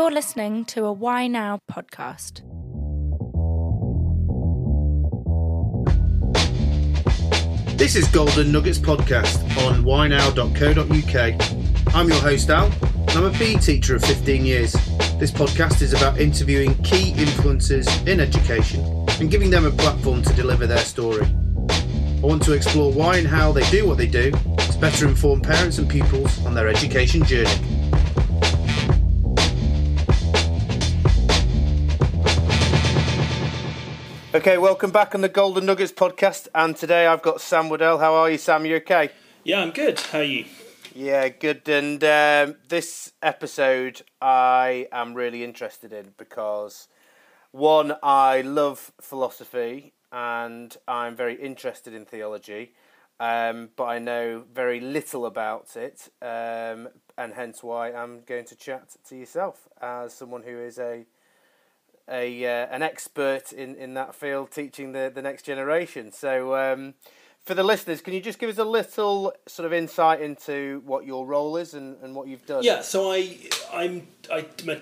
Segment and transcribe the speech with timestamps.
[0.00, 2.40] You're listening to a Why Now podcast.
[7.76, 11.94] This is Golden Nuggets Podcast on whynow.co.uk.
[11.94, 14.72] I'm your host Al, and I'm a PE teacher of 15 years.
[15.18, 18.82] This podcast is about interviewing key influencers in education
[19.20, 21.26] and giving them a platform to deliver their story.
[21.26, 25.42] I want to explore why and how they do what they do to better inform
[25.42, 27.69] parents and pupils on their education journey.
[34.32, 37.98] Okay, welcome back on the Golden Nuggets podcast, and today I've got Sam Waddell.
[37.98, 38.64] How are you, Sam?
[38.64, 39.10] You okay?
[39.42, 39.98] Yeah, I'm good.
[39.98, 40.44] How are you?
[40.94, 41.68] Yeah, good.
[41.68, 46.86] And um, this episode I am really interested in because
[47.50, 52.70] one, I love philosophy and I'm very interested in theology,
[53.18, 58.54] um, but I know very little about it, um, and hence why I'm going to
[58.54, 61.04] chat to yourself as someone who is a
[62.10, 66.12] a uh, an expert in, in that field, teaching the, the next generation.
[66.12, 66.94] So, um,
[67.42, 71.06] for the listeners, can you just give us a little sort of insight into what
[71.06, 72.62] your role is and, and what you've done?
[72.62, 73.38] Yeah, so I
[73.72, 74.80] I'm I'm a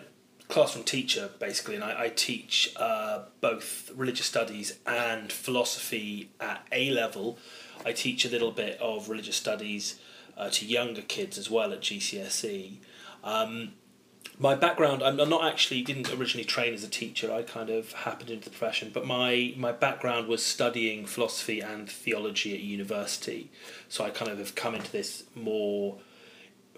[0.49, 6.91] classroom teacher basically, and I, I teach uh, both religious studies and philosophy at A
[6.91, 7.39] level.
[7.84, 10.01] I teach a little bit of religious studies
[10.37, 12.79] uh, to younger kids as well at GCSE.
[13.23, 13.73] Um,
[14.39, 17.33] my background I'm, not actually didn't originally train as a teacher.
[17.33, 21.91] I kind of happened into the profession but my my background was studying philosophy and
[21.91, 23.50] theology at university.
[23.89, 25.98] So i kind of have come into this more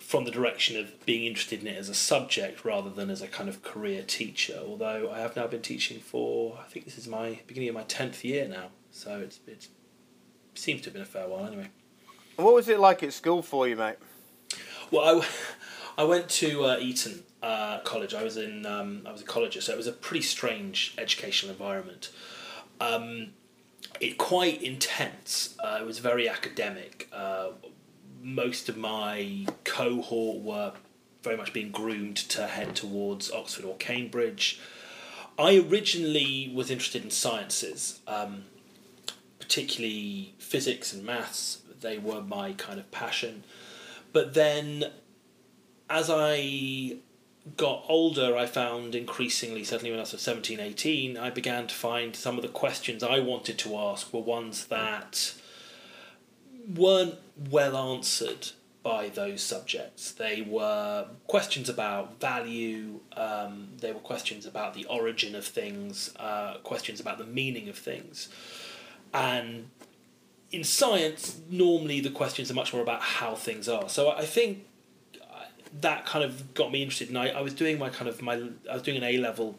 [0.01, 3.29] from the direction of being interested in it as a subject rather than as a
[3.29, 4.59] kind of career teacher.
[4.67, 7.85] Although i have now been teaching for i think this is my beginning of my
[7.85, 8.69] 10th year now.
[8.91, 9.69] So it's it
[10.55, 11.69] seems to have been a fair while anyway.
[12.37, 13.97] What was it like at school for you mate?
[14.91, 15.27] Well i,
[16.01, 18.15] I went to uh, eton uh, college.
[18.15, 21.53] I was in um, I was a colleger, so it was a pretty strange educational
[21.53, 22.09] environment.
[22.81, 23.33] Um,
[24.01, 25.55] it quite intense.
[25.63, 27.07] Uh, it was very academic.
[27.13, 27.49] Uh,
[28.23, 30.73] most of my cohort were
[31.23, 34.59] very much being groomed to head towards Oxford or Cambridge.
[35.39, 38.45] I originally was interested in sciences, um,
[39.39, 41.59] particularly physics and maths.
[41.83, 43.45] They were my kind of passion.
[44.15, 44.87] But then,
[45.91, 46.97] as I
[47.57, 52.15] got older, I found increasingly, certainly when I was 17, 18, I began to find
[52.15, 55.35] some of the questions I wanted to ask were ones that
[56.73, 57.17] weren't
[57.51, 58.49] well answered
[58.83, 60.13] by those subjects.
[60.13, 66.59] They were questions about value, um, they were questions about the origin of things, uh,
[66.59, 68.29] questions about the meaning of things.
[69.13, 69.71] And
[70.53, 73.89] in science, normally the questions are much more about how things are.
[73.89, 74.65] So I think
[75.81, 77.09] that kind of got me interested.
[77.09, 79.57] And I, I was doing my kind of my I was doing an A level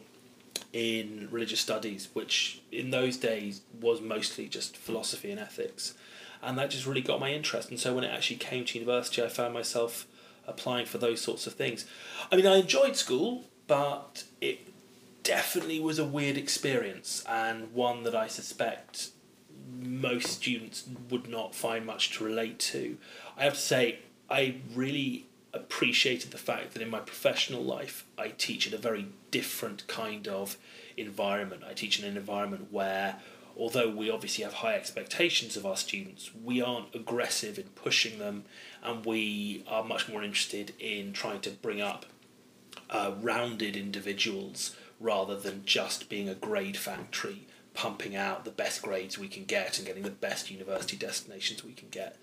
[0.72, 5.94] in religious studies, which in those days was mostly just philosophy and ethics,
[6.42, 7.70] and that just really got my interest.
[7.70, 10.06] And so when it actually came to university, I found myself
[10.46, 11.86] applying for those sorts of things.
[12.30, 14.68] I mean, I enjoyed school, but it
[15.22, 19.10] definitely was a weird experience and one that I suspect
[19.78, 22.98] most students would not find much to relate to.
[23.36, 28.28] I have to say, I really appreciated the fact that in my professional life I
[28.28, 30.56] teach in a very different kind of
[30.96, 31.62] environment.
[31.68, 33.16] I teach in an environment where,
[33.56, 38.44] although we obviously have high expectations of our students, we aren't aggressive in pushing them
[38.82, 42.06] and we are much more interested in trying to bring up
[42.90, 49.18] uh, rounded individuals rather than just being a grade factory pumping out the best grades
[49.18, 52.16] we can get and getting the best university destinations we can get.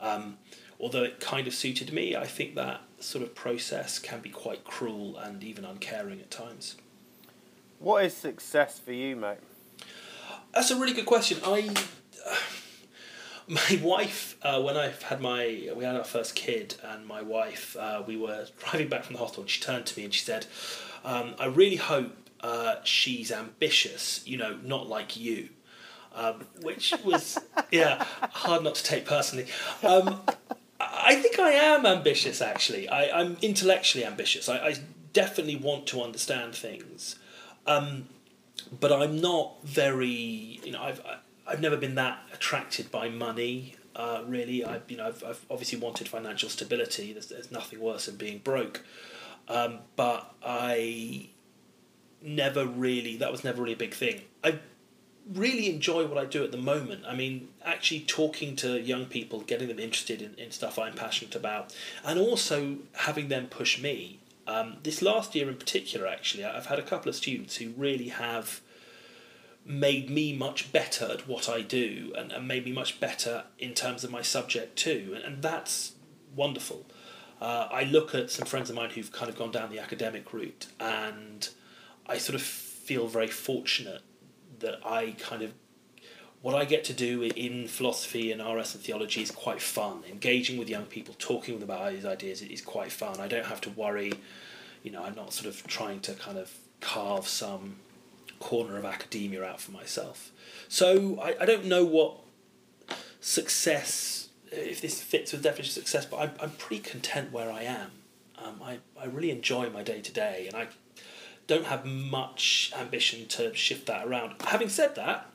[0.00, 0.38] Um,
[0.80, 4.64] although it kind of suited me, I think that sort of process can be quite
[4.64, 6.76] cruel and even uncaring at times.
[7.78, 9.38] What is success for you, mate?
[10.54, 11.38] That's a really good question.
[11.44, 11.74] I.
[12.26, 12.36] Uh,
[13.48, 17.76] my wife, uh, when I had my, we had our first kid, and my wife,
[17.78, 20.24] uh, we were driving back from the hospital, and she turned to me and she
[20.24, 20.46] said,
[21.04, 25.50] um, "I really hope uh, she's ambitious, you know, not like you."
[26.16, 27.38] Um, which was,
[27.70, 28.02] yeah,
[28.32, 29.48] hard not to take personally.
[29.82, 30.22] Um,
[30.80, 32.40] I think I am ambitious.
[32.40, 34.48] Actually, I, I'm intellectually ambitious.
[34.48, 34.74] I, I
[35.12, 37.16] definitely want to understand things,
[37.66, 38.08] um,
[38.80, 40.60] but I'm not very.
[40.64, 41.02] You know, I've
[41.46, 43.76] I've never been that attracted by money.
[43.94, 47.12] Uh, really, I you know I've, I've obviously wanted financial stability.
[47.12, 48.84] There's, there's nothing worse than being broke,
[49.48, 51.28] um, but I
[52.22, 54.22] never really that was never really a big thing.
[54.42, 54.60] I
[55.32, 57.04] really enjoy what I do at the moment.
[57.06, 61.34] I mean, actually talking to young people, getting them interested in, in stuff I'm passionate
[61.34, 61.74] about,
[62.04, 64.20] and also having them push me.
[64.46, 68.08] Um, this last year in particular, actually, I've had a couple of students who really
[68.08, 68.60] have
[69.64, 73.74] made me much better at what I do and, and made me much better in
[73.74, 75.12] terms of my subject too.
[75.16, 75.92] And, and that's
[76.36, 76.86] wonderful.
[77.40, 80.32] Uh, I look at some friends of mine who've kind of gone down the academic
[80.32, 81.48] route and
[82.06, 84.02] I sort of feel very fortunate
[84.60, 85.52] that I kind of
[86.42, 90.04] what I get to do in philosophy and RS and theology is quite fun.
[90.08, 93.20] Engaging with young people, talking with them about these ideas is quite fun.
[93.20, 94.12] I don't have to worry,
[94.84, 97.76] you know, I'm not sort of trying to kind of carve some
[98.38, 100.30] corner of academia out for myself.
[100.68, 102.18] So I, I don't know what
[103.20, 107.62] success, if this fits with definition of success, but I'm, I'm pretty content where I
[107.62, 107.90] am.
[108.38, 110.68] Um, I, I really enjoy my day to day and I
[111.46, 114.34] don't have much ambition to shift that around.
[114.42, 115.30] Having said that,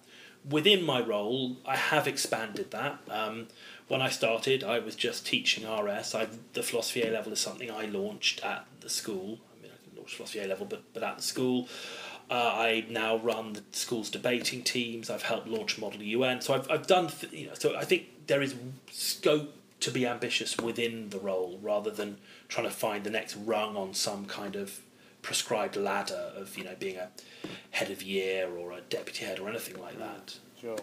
[0.49, 2.99] within my role, I have expanded that.
[3.09, 3.47] Um,
[3.87, 6.15] when I started, I was just teaching RS.
[6.15, 9.39] I, the philosophy A level is something I launched at the school.
[9.51, 11.67] I mean, I can launch philosophy A level, but, but at the school.
[12.29, 15.09] Uh, I now run the school's debating teams.
[15.09, 16.39] I've helped launch Model UN.
[16.39, 18.55] So I've, I've done, th- you know, so I think there is
[18.89, 22.17] scope to be ambitious within the role rather than
[22.47, 24.79] trying to find the next rung on some kind of
[25.21, 27.09] prescribed ladder of, you know, being a
[27.71, 30.37] head of year or a deputy head or anything like that.
[30.59, 30.77] Sure.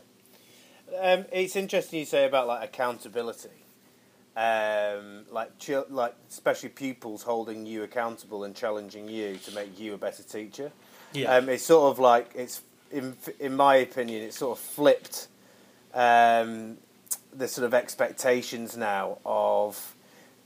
[1.01, 3.51] Um, it's interesting you say about like accountability,
[4.37, 9.95] um, like chil- like especially pupils holding you accountable and challenging you to make you
[9.95, 10.73] a better teacher.
[11.13, 11.35] Yeah.
[11.35, 15.29] Um, it's sort of like it's in in my opinion, it's sort of flipped
[15.93, 16.79] um,
[17.33, 19.95] the sort of expectations now of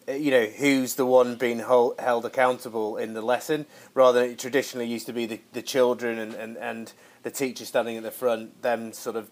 [0.08, 4.38] you know who's the one being hold, held accountable in the lesson rather than it
[4.38, 8.10] traditionally used to be the, the children and, and, and the teacher standing at the
[8.10, 9.28] front them sort of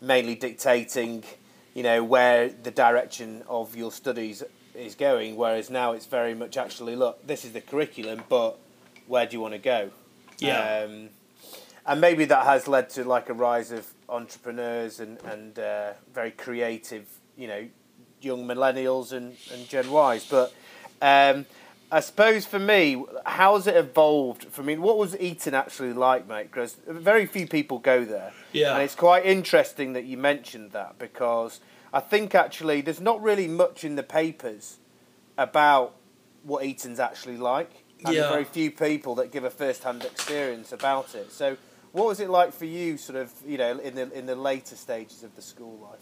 [0.00, 1.22] mainly dictating
[1.74, 4.42] you know where the direction of your studies
[4.74, 8.58] is going whereas now it's very much actually look this is the curriculum but
[9.06, 9.90] where do you want to go
[10.38, 10.84] Yeah.
[10.86, 11.08] um,
[11.86, 16.30] and maybe that has led to like a rise of entrepreneurs and and uh, very
[16.30, 17.06] creative,
[17.36, 17.66] you know,
[18.20, 20.26] young millennials and, and Gen Ys.
[20.28, 20.52] But
[21.00, 21.46] um,
[21.90, 24.44] I suppose for me, how has it evolved?
[24.44, 26.50] For me, what was Eton actually like, mate?
[26.50, 28.74] Because very few people go there, Yeah.
[28.74, 31.60] and it's quite interesting that you mentioned that because
[31.92, 34.78] I think actually there's not really much in the papers
[35.38, 35.94] about
[36.42, 37.84] what Eton's actually like.
[38.04, 38.28] And Yeah.
[38.28, 41.32] very few people that give a first-hand experience about it.
[41.32, 41.56] So,
[41.90, 44.76] what was it like for you, sort of, you know, in the in the later
[44.76, 45.98] stages of the school life?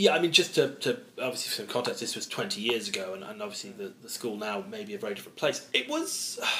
[0.00, 3.22] Yeah, I mean, just to, to obviously some context, this was 20 years ago, and,
[3.22, 5.68] and obviously the, the school now may be a very different place.
[5.72, 6.40] It was.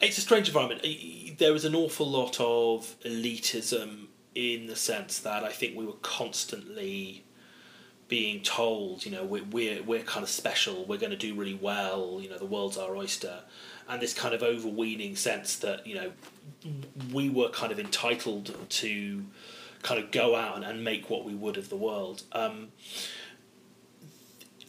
[0.00, 0.84] It's a strange environment.
[1.38, 5.92] There was an awful lot of elitism in the sense that I think we were
[6.02, 7.22] constantly
[8.08, 11.54] being told, you know, we're, we're, we're kind of special, we're going to do really
[11.54, 13.44] well, you know, the world's our oyster.
[13.88, 16.12] And this kind of overweening sense that, you know,
[17.12, 19.24] we were kind of entitled to
[19.82, 22.22] kind of go out and, and make what we would of the world.
[22.32, 22.68] Um,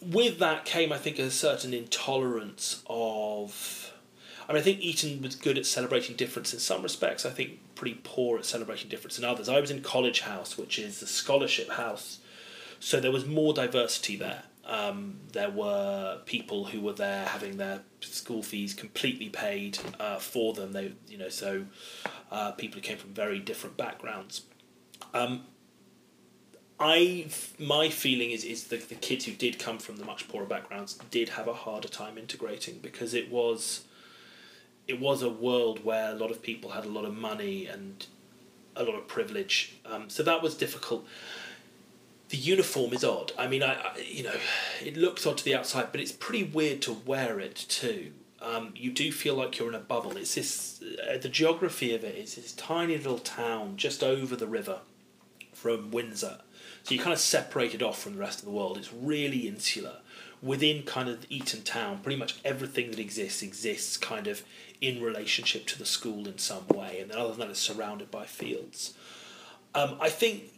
[0.01, 3.91] with that came, I think, a certain intolerance of.
[4.47, 7.25] I mean, I think Eton was good at celebrating difference in some respects.
[7.25, 9.47] I think pretty poor at celebrating difference in others.
[9.47, 12.19] I was in College House, which is a scholarship house,
[12.79, 14.43] so there was more diversity there.
[14.65, 20.53] Um, there were people who were there having their school fees completely paid uh, for
[20.53, 20.71] them.
[20.71, 21.65] They, you know, so
[22.31, 24.41] uh, people who came from very different backgrounds.
[25.13, 25.43] Um,
[26.79, 27.27] I
[27.59, 30.95] my feeling is is the the kids who did come from the much poorer backgrounds
[31.11, 33.85] did have a harder time integrating because it was
[34.87, 38.05] it was a world where a lot of people had a lot of money and
[38.75, 39.75] a lot of privilege.
[39.85, 41.05] Um, so that was difficult.
[42.29, 43.31] The uniform is odd.
[43.37, 44.35] I mean, I, I you know,
[44.83, 48.11] it looks odd to the outside, but it's pretty weird to wear it too.
[48.41, 50.17] Um, you do feel like you're in a bubble.
[50.17, 54.47] It's this uh, the geography of it is this tiny little town just over the
[54.47, 54.79] river
[55.63, 56.39] from Windsor.
[56.83, 58.77] So you're kind of separated off from the rest of the world.
[58.77, 59.99] It's really insular.
[60.41, 64.43] Within kind of Eton town, pretty much everything that exists exists kind of
[64.81, 68.11] in relationship to the school in some way, and then other than that, it's surrounded
[68.11, 68.93] by fields.
[69.73, 70.51] Um, I think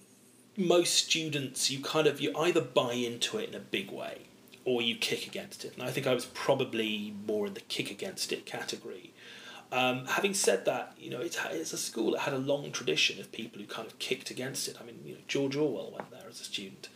[0.58, 4.22] most students, you kind of you either buy into it in a big way,
[4.64, 5.74] or you kick against it.
[5.76, 9.14] And I think I was probably more in the kick against it category.
[9.72, 13.20] Um, having said that, you know, it's, it's a school that had a long tradition
[13.20, 14.78] of people who kind of kicked against it.
[14.80, 16.90] I mean, you know, George Orwell went there as a student.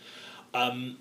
[0.53, 0.97] Um,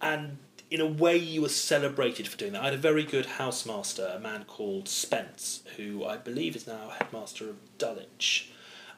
[0.00, 0.38] and
[0.70, 2.62] in a way, you were celebrated for doing that.
[2.62, 6.90] I had a very good housemaster, a man called Spence, who I believe is now
[6.90, 8.50] headmaster of Dulwich.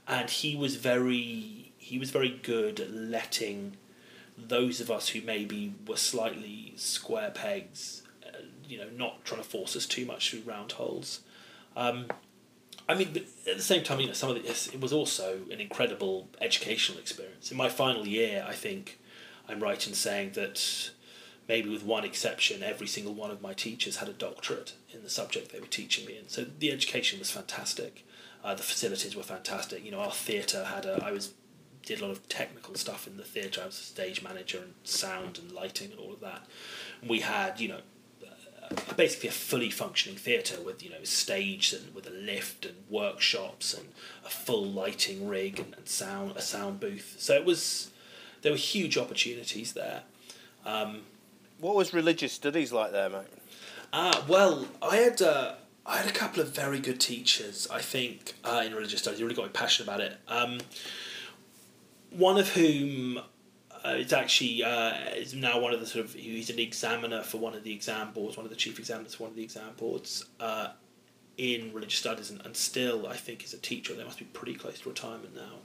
[0.06, 3.76] And he was very, he was very good at letting
[4.36, 8.38] those of us who maybe were slightly square pegs, uh,
[8.68, 11.20] you know, not trying to force us too much through round holes.
[11.76, 12.06] Um,
[12.88, 13.08] I mean,
[13.48, 17.50] at the same time, you know, some of it was also an incredible educational experience.
[17.50, 18.98] In my final year, I think
[19.48, 20.90] I'm right in saying that
[21.48, 25.10] maybe with one exception, every single one of my teachers had a doctorate in the
[25.10, 26.28] subject they were teaching me in.
[26.28, 28.04] So the education was fantastic.
[28.44, 29.84] Uh, the facilities were fantastic.
[29.84, 31.02] You know, our theatre had a.
[31.04, 31.34] I was
[31.84, 33.60] did a lot of technical stuff in the theatre.
[33.62, 36.46] I was a stage manager and sound and lighting and all of that.
[37.00, 37.80] And we had, you know,
[38.96, 43.74] basically a fully functioning theatre with you know stage and with a lift and workshops
[43.74, 43.88] and
[44.24, 47.16] a full lighting rig and, and sound a sound booth.
[47.18, 47.90] So it was
[48.42, 50.02] there were huge opportunities there.
[50.64, 51.02] Um,
[51.60, 53.26] what was religious studies like there, mate?
[53.92, 55.54] Ah, well, I had uh,
[55.84, 57.68] I had a couple of very good teachers.
[57.70, 60.16] I think uh, in religious studies, really got me passionate about it.
[60.28, 60.60] Um,
[62.10, 63.20] one of whom
[63.84, 67.38] uh, is actually uh, is now one of the sort of he's an examiner for
[67.38, 69.70] one of the exam boards, one of the chief examiners for one of the exam
[69.76, 70.68] boards uh,
[71.38, 73.94] in religious studies, and, and still I think is a teacher.
[73.94, 75.60] They must be pretty close to retirement now.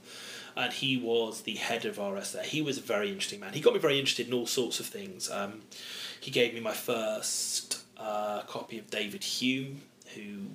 [0.56, 2.42] And he was the head of RS there.
[2.42, 3.52] He was a very interesting man.
[3.52, 5.30] He got me very interested in all sorts of things.
[5.30, 5.60] Um,
[6.20, 9.82] he gave me my first uh, copy of David Hume,
[10.14, 10.46] who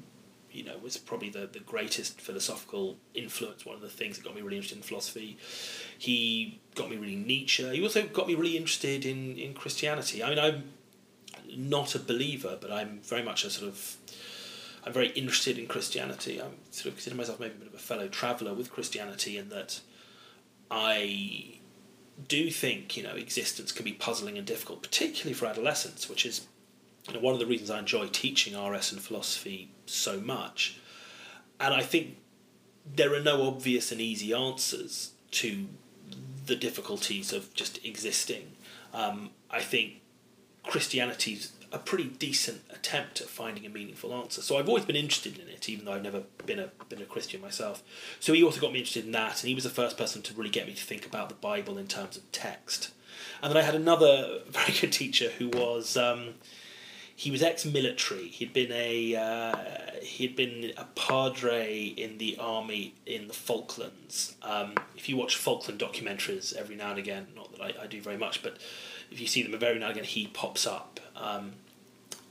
[0.54, 4.36] you know was probably the, the greatest philosophical influence one of the things that got
[4.36, 5.38] me really interested in philosophy.
[5.98, 7.68] He got me really Nietzsche.
[7.76, 10.24] He also got me really interested in, in Christianity.
[10.24, 10.64] I mean I'm
[11.56, 13.98] not a believer but I'm very much a sort of
[14.86, 16.42] I'm very interested in Christianity.
[16.42, 19.50] I sort of consider myself maybe a bit of a fellow traveller with Christianity in
[19.50, 19.80] that
[20.70, 21.60] I
[22.28, 26.48] do think you know existence can be puzzling and difficult particularly for adolescents which is
[27.08, 30.80] you know, one of the reasons I enjoy teaching RS and philosophy so much.
[31.60, 32.18] And I think
[32.86, 35.68] there are no obvious and easy answers to
[36.46, 38.54] the difficulties of just existing.
[38.94, 40.02] Um, I think
[40.64, 44.42] Christianity's a pretty decent attempt at finding a meaningful answer.
[44.42, 47.06] So I've always been interested in it, even though I've never been a been a
[47.06, 47.82] Christian myself.
[48.20, 50.34] So he also got me interested in that, and he was the first person to
[50.36, 52.92] really get me to think about the Bible in terms of text.
[53.42, 55.98] And then I had another very good teacher who was.
[55.98, 56.36] Um,
[57.24, 58.28] he was ex-military.
[58.28, 59.56] He'd been a uh,
[60.02, 64.36] he'd been a padre in the army in the Falklands.
[64.42, 68.02] Um, if you watch Falkland documentaries every now and again, not that I, I do
[68.02, 68.58] very much, but
[69.10, 71.00] if you see them every now and again, he pops up.
[71.16, 71.54] Um,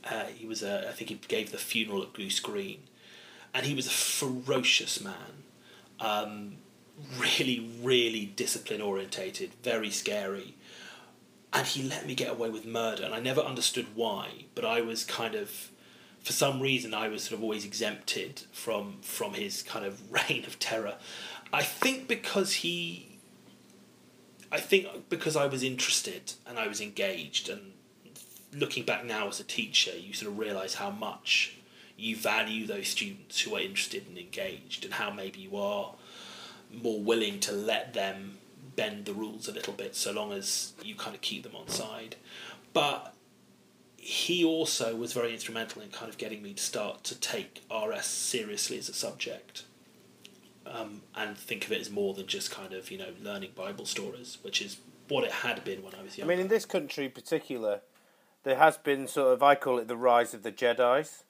[0.04, 2.80] uh, he was a, I think he gave the funeral at Goose Green,
[3.54, 5.44] and he was a ferocious man.
[6.00, 6.56] Um,
[7.18, 10.54] really, really discipline orientated, very scary
[11.52, 14.80] and he let me get away with murder and i never understood why but i
[14.80, 15.70] was kind of
[16.22, 20.44] for some reason i was sort of always exempted from from his kind of reign
[20.44, 20.96] of terror.
[21.52, 23.18] I think because he
[24.50, 27.72] i think because i was interested and i was engaged and
[28.54, 31.56] looking back now as a teacher you sort of realize how much
[31.96, 35.94] you value those students who are interested and engaged and how maybe you are
[36.72, 38.38] more willing to let them
[38.76, 41.68] bend the rules a little bit so long as you kind of keep them on
[41.68, 42.16] side.
[42.72, 43.14] But
[43.96, 48.04] he also was very instrumental in kind of getting me to start to take RS
[48.04, 49.64] seriously as a subject.
[50.66, 53.84] Um, and think of it as more than just kind of you know learning Bible
[53.84, 56.28] stories, which is what it had been when I was young.
[56.28, 57.80] I mean, in this country in particular,
[58.44, 61.24] there has been sort of I call it the rise of the Jedi's,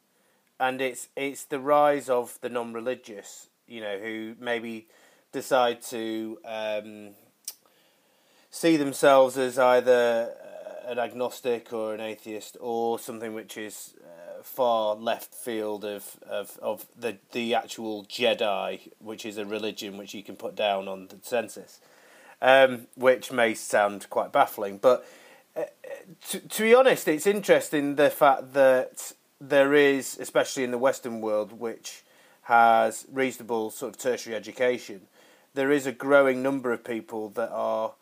[0.61, 4.87] and it's it's the rise of the non-religious, you know, who maybe
[5.33, 7.11] decide to um,
[8.53, 10.31] see themselves as either
[10.87, 16.19] uh, an agnostic or an atheist or something which is uh, far left field of,
[16.29, 20.87] of, of the, the actual Jedi, which is a religion which you can put down
[20.87, 21.81] on the census,
[22.43, 24.77] um, which may sound quite baffling.
[24.77, 25.07] But
[25.57, 25.63] uh,
[26.29, 31.23] to, to be honest, it's interesting the fact that there is, especially in the Western
[31.23, 32.03] world, which
[32.43, 35.01] has reasonable sort of tertiary education,
[35.55, 37.93] there is a growing number of people that are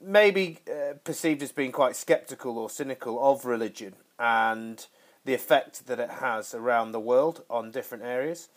[0.00, 4.86] maybe uh, perceived as being quite skeptical or cynical of religion and
[5.24, 8.48] the effect that it has around the world on different areas.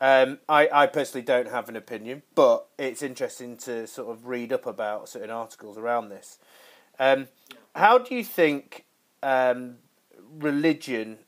[0.00, 4.52] Um, I, I personally don't have an opinion, but it's interesting to sort of read
[4.52, 6.38] up about certain articles around this.
[6.98, 7.28] Um,
[7.74, 8.84] how do you think
[9.22, 9.76] um,
[10.38, 11.18] religion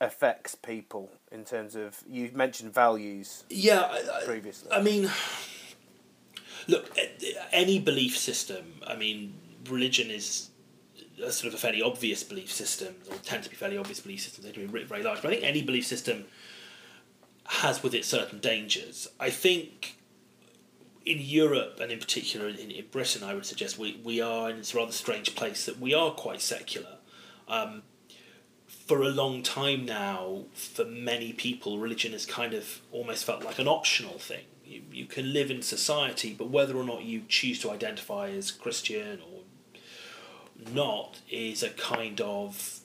[0.00, 3.44] affects people in terms of you mentioned values?
[3.50, 4.70] Yeah, I, previously.
[4.72, 5.10] I mean,
[6.66, 6.96] Look,
[7.52, 8.80] any belief system.
[8.86, 9.34] I mean,
[9.68, 10.50] religion is
[11.22, 14.20] a sort of a fairly obvious belief system, or tend to be fairly obvious belief
[14.20, 14.46] systems.
[14.46, 16.24] They can be written very large, but I think any belief system
[17.46, 19.08] has with it certain dangers.
[19.20, 19.96] I think
[21.04, 24.56] in Europe and in particular in, in Britain, I would suggest we, we are in
[24.56, 26.96] this rather strange place that we are quite secular.
[27.46, 27.82] Um,
[28.66, 33.58] for a long time now, for many people, religion has kind of almost felt like
[33.58, 34.44] an optional thing.
[34.64, 38.50] You, you can live in society, but whether or not you choose to identify as
[38.50, 39.42] Christian or
[40.72, 42.80] not is a kind of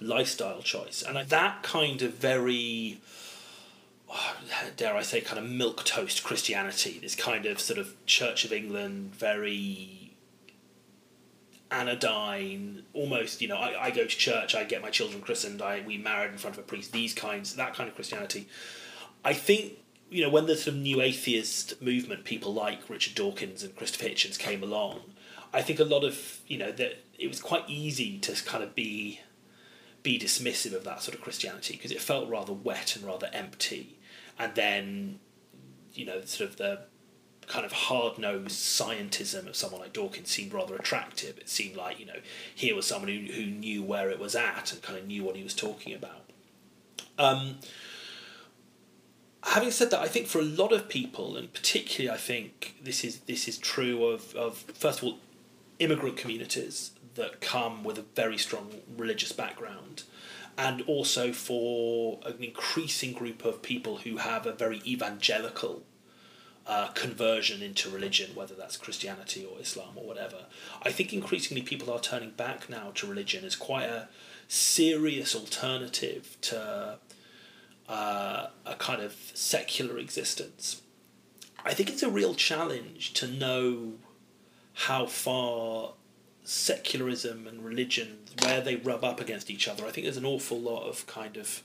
[0.00, 1.02] lifestyle choice.
[1.02, 3.00] And that kind of very,
[4.76, 8.52] dare I say, kind of milk toast Christianity, this kind of sort of Church of
[8.52, 10.04] England, very
[11.70, 15.82] anodyne, almost, you know, I, I go to church, I get my children christened, I
[15.84, 18.48] we married in front of a priest, these kinds, that kind of Christianity.
[19.24, 19.78] I think,
[20.10, 24.08] you know, when the sort of new atheist movement, people like Richard Dawkins and Christopher
[24.08, 25.00] Hitchens came along,
[25.52, 28.74] I think a lot of, you know, that it was quite easy to kind of
[28.74, 29.20] be
[30.02, 33.98] be dismissive of that sort of Christianity because it felt rather wet and rather empty.
[34.38, 35.18] And then,
[35.94, 36.80] you know, sort of the
[37.46, 41.38] kind of hard nosed scientism of someone like Dawkins seemed rather attractive.
[41.38, 42.20] It seemed like, you know,
[42.54, 45.36] here was someone who, who knew where it was at and kind of knew what
[45.36, 46.30] he was talking about.
[47.18, 47.56] Um,
[49.44, 53.04] having said that, I think for a lot of people, and particularly I think this
[53.04, 55.18] is this is true of, of first of all,
[55.78, 60.02] immigrant communities that come with a very strong religious background,
[60.56, 65.82] and also for an increasing group of people who have a very evangelical
[66.66, 70.46] uh, conversion into religion, whether that's Christianity or Islam or whatever.
[70.82, 74.08] I think increasingly people are turning back now to religion as quite a
[74.48, 76.98] serious alternative to
[77.88, 80.82] uh, a kind of secular existence.
[81.64, 83.94] I think it's a real challenge to know
[84.74, 85.92] how far
[86.44, 89.86] secularism and religion, where they rub up against each other.
[89.86, 91.62] I think there's an awful lot of kind of,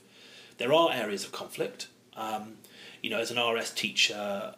[0.58, 1.88] there are areas of conflict.
[2.16, 2.54] Um,
[3.02, 4.54] you know, as an RS teacher,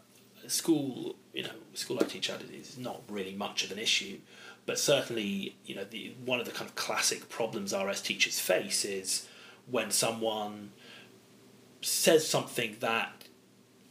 [0.47, 4.19] school, you know, school I teach at is not really much of an issue,
[4.65, 8.85] but certainly, you know, the one of the kind of classic problems RS teachers face
[8.85, 9.27] is
[9.71, 10.71] when someone
[11.83, 13.25] says something that,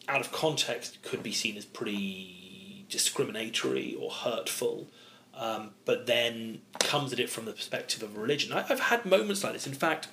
[0.08, 4.88] out of context, could be seen as pretty discriminatory or hurtful.
[5.34, 8.51] Um, but then comes at it from the perspective of religion.
[8.51, 9.65] I, have had moments like this.
[9.65, 10.08] In fact,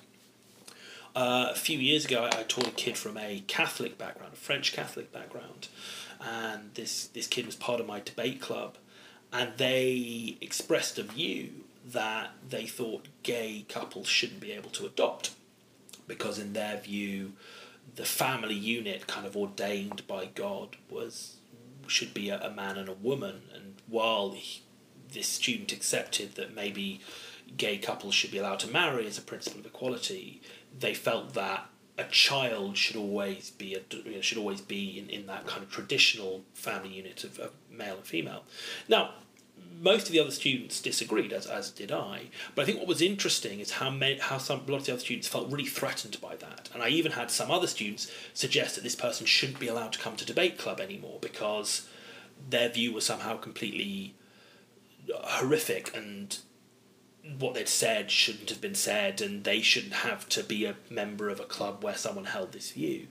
[1.15, 4.37] uh, a few years ago, I, I, taught a kid from a Catholic background, a
[4.37, 5.67] French Catholic background,
[6.21, 8.77] and this this kid was part of my debate club,
[9.33, 11.49] and they expressed a view
[11.85, 15.31] that they thought gay couples shouldn't be able to adopt,
[16.07, 17.33] because in their view,
[17.99, 21.35] the family unit kind of ordained by God was
[21.85, 24.61] should be a, a man and a woman, and while he,
[25.11, 27.01] this student accepted that maybe
[27.57, 30.41] gay couples should be allowed to marry as a principle of equality,
[30.79, 35.45] they felt that a child should always be a, should always be in, in that
[35.45, 38.45] kind of traditional family unit of, of male and female.
[38.87, 39.15] Now,
[39.81, 42.23] most of the other students disagreed, as, as did I.
[42.53, 44.93] But I think what was interesting is how many, how some a lot of the
[44.93, 46.69] other students felt really threatened by that.
[46.73, 49.99] And I even had some other students suggest that this person shouldn't be allowed to
[49.99, 51.87] come to debate club anymore because
[52.49, 54.15] their view was somehow completely
[55.09, 56.39] horrific and
[57.37, 61.29] what they'd said shouldn't have been said, and they shouldn't have to be a member
[61.29, 63.07] of a club where someone held this view.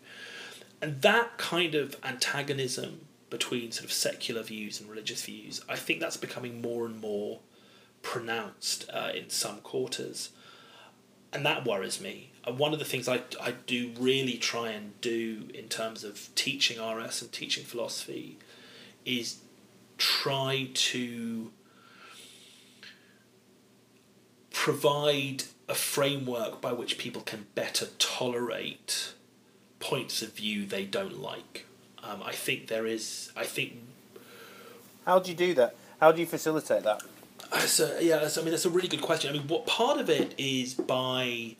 [0.80, 6.00] And that kind of antagonism between sort of secular views and religious views, I think
[6.00, 7.40] that's becoming more and more
[8.02, 10.30] pronounced uh, in some quarters.
[11.32, 12.32] And that worries me.
[12.46, 16.82] One of the things I, I do really try and do in terms of teaching
[16.82, 18.38] RS and teaching philosophy
[19.04, 19.40] is
[19.98, 21.50] try to
[24.50, 29.12] provide a framework by which people can better tolerate
[29.80, 31.66] points of view they don't like.
[32.02, 33.32] Um, I think there is.
[33.36, 33.74] I think.
[35.04, 35.74] How do you do that?
[36.00, 37.02] How do you facilitate that?
[37.60, 39.30] So yeah, I mean that's a really good question.
[39.30, 41.56] I mean, what part of it is by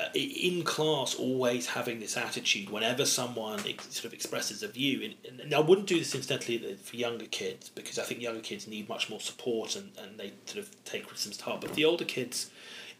[0.00, 5.40] uh, in class always having this attitude whenever someone sort of expresses a view and,
[5.40, 8.88] and I wouldn't do this incidentally for younger kids because I think younger kids need
[8.88, 12.04] much more support and, and they sort of take criticism to heart but the older
[12.04, 12.50] kids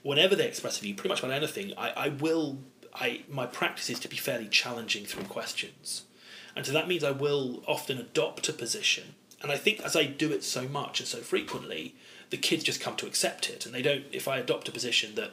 [0.02, 2.58] whenever they express a view pretty much about anything I, I will
[2.94, 6.02] I my practice is to be fairly challenging through questions
[6.56, 10.04] and so that means I will often adopt a position and I think as I
[10.04, 11.94] do it so much and so frequently
[12.30, 15.14] the kids just come to accept it and they don't if I adopt a position
[15.14, 15.32] that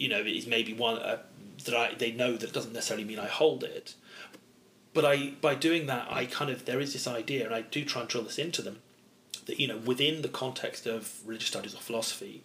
[0.00, 1.18] you know, is maybe one uh,
[1.66, 3.94] that I they know that doesn't necessarily mean I hold it.
[4.94, 7.84] But I by doing that, I kind of there is this idea, and I do
[7.84, 8.78] try and drill this into them,
[9.44, 12.42] that you know within the context of religious studies or philosophy,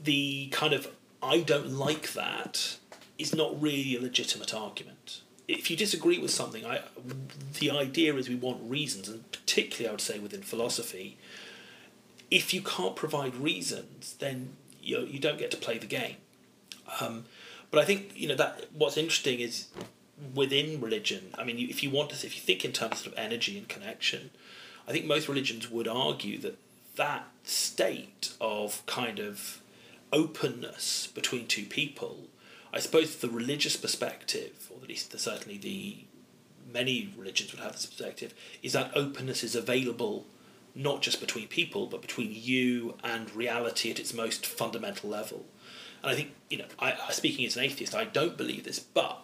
[0.00, 0.88] the kind of
[1.22, 2.76] I don't like that
[3.18, 5.22] is not really a legitimate argument.
[5.48, 6.82] If you disagree with something, I
[7.58, 11.18] the idea is we want reasons, and particularly I would say within philosophy,
[12.30, 16.16] if you can't provide reasons, then you you don't get to play the game.
[17.00, 17.24] Um,
[17.70, 19.68] but I think you know that what's interesting is
[20.34, 21.34] within religion.
[21.36, 24.30] I mean, if you want to, if you think in terms of energy and connection,
[24.86, 26.58] I think most religions would argue that
[26.96, 29.60] that state of kind of
[30.12, 32.28] openness between two people,
[32.72, 36.04] I suppose the religious perspective, at least certainly the
[36.72, 40.26] many religions would have this perspective, is that openness is available
[40.74, 45.44] not just between people, but between you and reality at its most fundamental level.
[46.02, 49.22] And I think, you know, I, speaking as an atheist, I don't believe this, but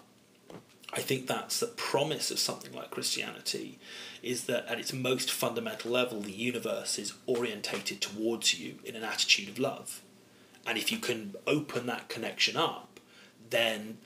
[0.92, 3.79] I think that's the promise of something like Christianity
[4.23, 9.05] is that at its most fundamental level, the universe is orientated towards you in an
[9.05, 10.03] attitude of love.
[10.66, 13.01] And if you can open that connection up,
[13.51, 13.99] then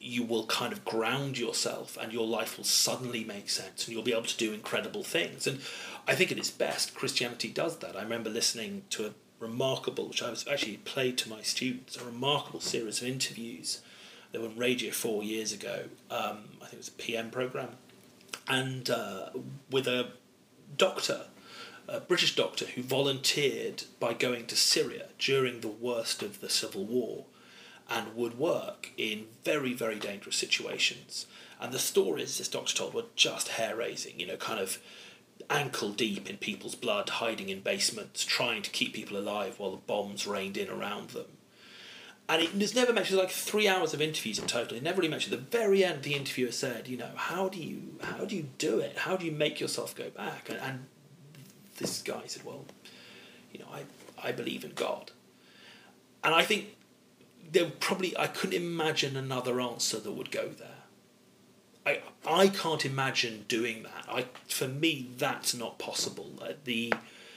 [0.00, 4.04] you will kind of ground yourself and your life will suddenly make sense and you'll
[4.04, 5.46] be able to do incredible things.
[5.46, 5.60] And
[6.06, 7.96] I think at its best, Christianity does that.
[7.96, 12.04] I remember listening to a remarkable, which I was actually played to my students, a
[12.04, 13.80] remarkable series of interviews
[14.32, 15.84] that were on Radio 4 years ago.
[16.10, 17.70] Um, I think it was a PM program.
[18.48, 19.30] And uh,
[19.70, 20.12] with a
[20.76, 21.22] doctor,
[21.88, 26.84] a British doctor who volunteered by going to Syria during the worst of the civil
[26.84, 27.24] war
[27.88, 31.26] and would work in very, very dangerous situations.
[31.60, 34.78] And the stories this doctor told were just hair raising, you know, kind of
[35.48, 39.76] ankle deep in people's blood, hiding in basements, trying to keep people alive while the
[39.76, 41.26] bombs rained in around them.
[42.28, 44.76] And it was never mentioned like three hours of interviews in total.
[44.76, 45.34] It never really mentioned.
[45.34, 48.48] At the very end, the interviewer said, "You know, how do you how do you
[48.58, 48.98] do it?
[48.98, 50.86] How do you make yourself go back?" And, and
[51.76, 52.64] this guy said, "Well,
[53.52, 53.84] you know, I
[54.20, 55.12] I believe in God."
[56.24, 56.75] And I think
[57.52, 60.68] there probably I couldn't imagine another answer that would go there.
[61.86, 64.06] I I can't imagine doing that.
[64.08, 66.32] I for me that's not possible.
[66.40, 66.92] Uh, the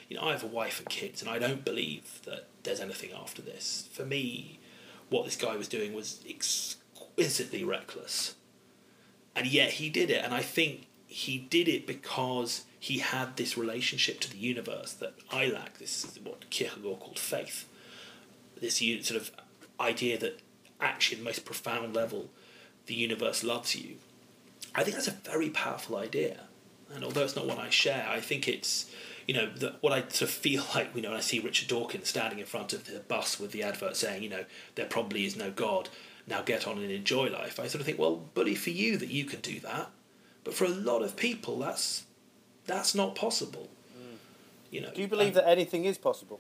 [0.07, 3.11] you know I have a wife and kids, and I don't believe that there's anything
[3.11, 3.87] after this.
[3.91, 4.59] For me,
[5.09, 8.35] what this guy was doing was exquisitely reckless,
[9.35, 10.23] and yet he did it.
[10.23, 15.13] And I think he did it because he had this relationship to the universe that
[15.31, 15.77] I lack.
[15.77, 17.67] This is what Kierkegaard called faith.
[18.59, 19.31] This sort of
[19.79, 20.39] idea that
[20.79, 22.29] actually, at the most profound level,
[22.85, 23.97] the universe loves you
[24.75, 26.41] I think that's a very powerful idea.
[26.93, 28.89] And although it's not one I share, I think it's,
[29.27, 31.67] you know, the, what I sort of feel like, you know, when I see Richard
[31.67, 35.25] Dawkins standing in front of the bus with the advert saying, you know, there probably
[35.25, 35.89] is no God,
[36.27, 37.59] now get on and enjoy life.
[37.59, 39.89] I sort of think, well, bully for you that you can do that.
[40.43, 42.05] But for a lot of people, that's
[42.65, 43.67] that's not possible.
[43.97, 44.17] Mm.
[44.71, 44.91] You know.
[44.93, 46.39] Do you believe um, that anything is possible?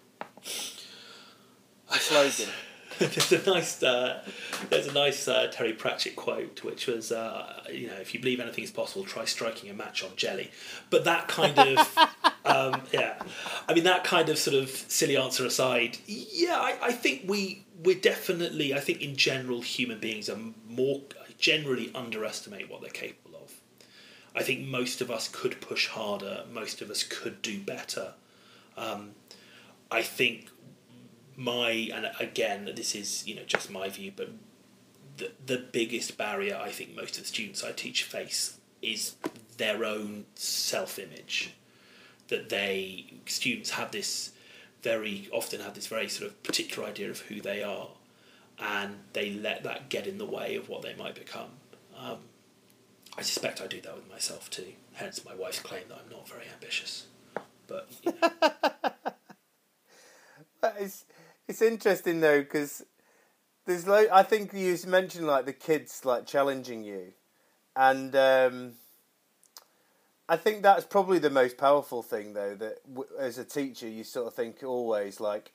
[1.89, 2.53] slogan.
[3.29, 4.21] there's a nice uh,
[4.69, 8.39] there's a nice uh, Terry Pratchett quote which was uh, you know if you believe
[8.39, 10.51] anything is possible try striking a match on jelly.
[10.89, 11.97] But that kind of
[12.45, 13.21] um, yeah.
[13.67, 17.63] I mean that kind of sort of silly answer aside yeah I, I think we
[17.83, 21.01] we're definitely I think in general human beings are more
[21.37, 23.53] generally underestimate what they're capable of.
[24.35, 26.43] I think most of us could push harder.
[26.51, 28.13] Most of us could do better.
[28.77, 29.11] Um,
[29.89, 30.49] I think
[31.39, 34.29] my and again this is you know just my view but
[35.17, 39.15] the, the biggest barrier i think most of the students i teach face is
[39.59, 41.53] their own self-image.
[42.29, 44.31] That they students have this
[44.81, 47.89] very often have this very sort of particular idea of who they are
[48.57, 51.49] and they let that get in the way of what they might become.
[51.97, 52.17] Um,
[53.17, 54.73] i suspect i do that with myself too.
[54.93, 57.07] Hence my wife's claim that i'm not very ambitious.
[57.67, 58.29] But you know.
[61.49, 62.85] it's interesting though because
[63.65, 67.13] there's lo- I think you mentioned like the kids like challenging you,
[67.75, 68.73] and um,
[70.29, 74.03] I think that's probably the most powerful thing though that w- as a teacher you
[74.03, 75.51] sort of think always like,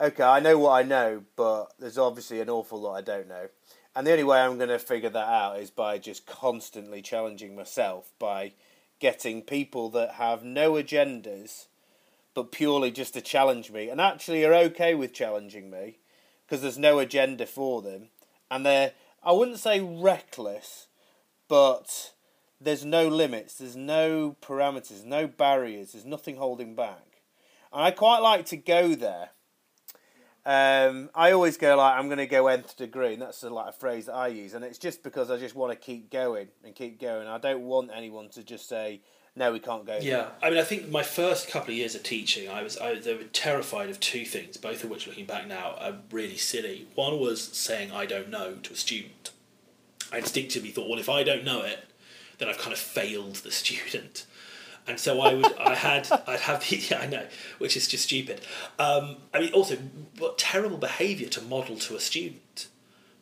[0.00, 3.48] okay, I know what I know, but there's obviously an awful lot I don't know,
[3.96, 7.56] and the only way I'm going to figure that out is by just constantly challenging
[7.56, 8.52] myself by
[9.00, 11.66] getting people that have no agendas
[12.34, 15.98] but purely just to challenge me, and actually are okay with challenging me
[16.44, 18.08] because there's no agenda for them,
[18.50, 18.92] and they're
[19.22, 20.88] I wouldn't say reckless,
[21.48, 22.12] but
[22.60, 27.22] there's no limits, there's no parameters, no barriers, there's nothing holding back,
[27.72, 29.30] and I quite like to go there.
[30.46, 33.70] Um, I always go like I'm going to go nth degree, and that's a, like
[33.70, 36.48] a phrase that I use, and it's just because I just want to keep going
[36.62, 37.26] and keep going.
[37.26, 39.00] I don't want anyone to just say,
[39.36, 39.98] no, we can't go.
[40.00, 42.94] Yeah, I mean, I think my first couple of years of teaching, I was I
[42.94, 46.86] they were terrified of two things, both of which, looking back now, are really silly.
[46.94, 49.30] One was saying I don't know to a student.
[50.12, 51.84] I instinctively thought, well, if I don't know it,
[52.38, 54.26] then I've kind of failed the student.
[54.86, 57.26] And so I would, I had, I'd have the, yeah, I know,
[57.58, 58.42] which is just stupid.
[58.78, 59.76] Um, I mean, also,
[60.18, 62.68] what terrible behaviour to model to a student,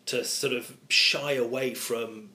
[0.07, 2.31] to sort of shy away from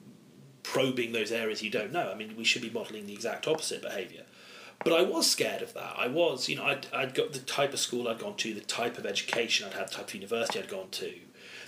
[0.72, 2.10] probing those areas you don't know.
[2.10, 4.24] I mean, we should be modelling the exact opposite behaviour.
[4.84, 5.94] But I was scared of that.
[5.96, 8.60] I was, you know, I'd, I'd got the type of school I'd gone to, the
[8.60, 11.14] type of education I'd had, the type of university I'd gone to.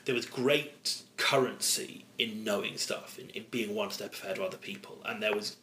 [0.04, 4.58] There was great currency in knowing stuff, in, in being one step ahead of other
[4.58, 4.98] people.
[5.06, 5.56] And there was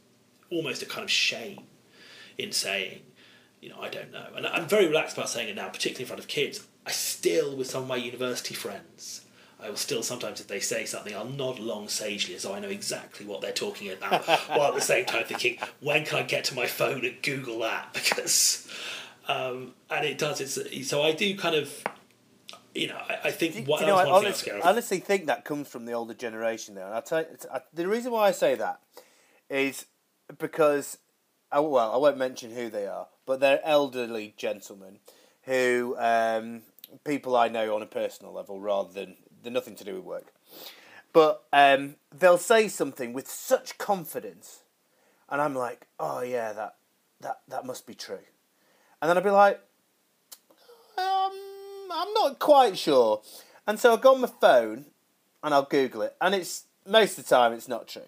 [0.50, 1.62] almost a kind of shame
[2.40, 3.02] in saying,
[3.62, 4.30] you know, I don't know.
[4.36, 6.66] And I'm very relaxed about saying it now, particularly in front of kids.
[6.88, 9.27] I still, with some of my university friends,
[9.60, 12.60] I will still sometimes, if they say something, I'll nod along sagely as though I
[12.60, 16.24] know exactly what they're talking about, while at the same time thinking, when can I
[16.24, 17.94] get to my phone and Google that?
[18.08, 18.68] Because,
[19.28, 20.40] um, and it does.
[20.42, 21.84] It's so I do kind of,
[22.76, 24.62] you know, I, I think Do what you know, I one thing I'm honestly, scared
[24.64, 26.86] I honestly think that comes from the older generation there.
[26.86, 28.80] And I tell you, I, the reason why I say that
[29.50, 29.86] is
[30.38, 31.00] because,
[31.52, 35.00] I, well, I won't mention who they are, but they're elderly gentlemen
[35.44, 36.62] who um,
[37.04, 39.16] people I know on a personal level rather than
[39.48, 40.34] they're nothing to do with work.
[41.14, 44.64] But um, they'll say something with such confidence,
[45.30, 46.76] and I'm like, oh yeah, that
[47.22, 48.20] that that must be true.
[49.02, 49.62] And then I'd be like,
[50.98, 51.32] um,
[51.92, 53.22] I'm not quite sure.
[53.66, 54.86] And so I go on my phone
[55.42, 58.02] and I'll Google it, and it's most of the time it's not true.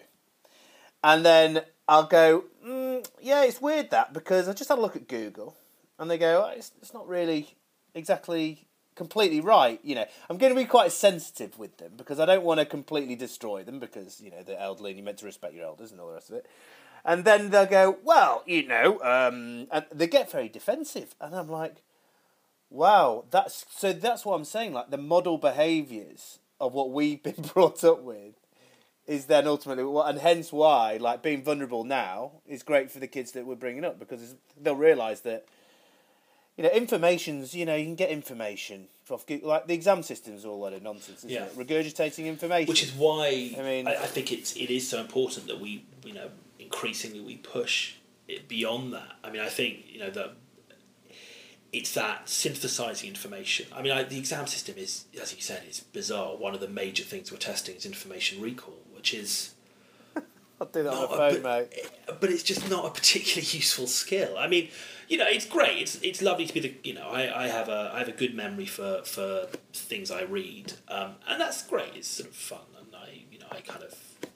[1.02, 4.96] And then I'll go, mm, yeah, it's weird that because I just had a look
[4.96, 5.56] at Google,
[5.98, 7.56] and they go, oh, it's, it's not really
[7.94, 9.80] exactly completely right.
[9.82, 12.66] You know, I'm going to be quite sensitive with them because I don't want to
[12.66, 15.90] completely destroy them because you know they're elderly and you're meant to respect your elders
[15.92, 16.46] and all the rest of it.
[17.04, 21.48] And then they'll go, well, you know, um, and they get very defensive, and I'm
[21.48, 21.76] like,
[22.68, 24.72] wow, that's so that's what I'm saying.
[24.72, 28.34] Like the model behaviours of what we've been brought up with
[29.06, 33.08] is then ultimately what, and hence why like being vulnerable now is great for the
[33.08, 35.46] kids that we're bringing up because they'll realise that
[36.60, 40.44] you know information's you know you can get information off Goo- like the exam system's
[40.44, 41.44] all a load of nonsense, isn't Yeah.
[41.46, 41.56] it?
[41.56, 45.46] Regurgitating information, which is why I mean- I, I think it's it is so important
[45.46, 47.94] that we you know increasingly we push
[48.28, 49.16] it beyond that.
[49.24, 50.34] I mean, I think you know that
[51.72, 53.66] it's that synthesizing information.
[53.74, 56.36] I mean, I, the exam system is, as you said, is bizarre.
[56.36, 59.54] One of the major things we're testing is information recall, which is
[60.60, 61.88] I'll do that on my a- phone, but, mate.
[62.08, 64.36] Eh, but it's just not a particularly useful skill.
[64.36, 64.68] I mean,
[65.10, 65.78] you know, it's great.
[65.78, 68.12] It's it's lovely to be the you know I, I have a I have a
[68.12, 71.96] good memory for for things I read, um, and that's great.
[71.96, 73.92] It's sort of fun, and I you know I kind of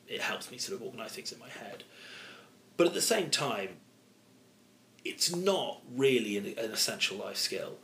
[0.08, 1.84] it helps me sort of organize things in my head.
[2.76, 3.68] But at the same time,
[5.04, 7.76] it's not really an, an essential life skill.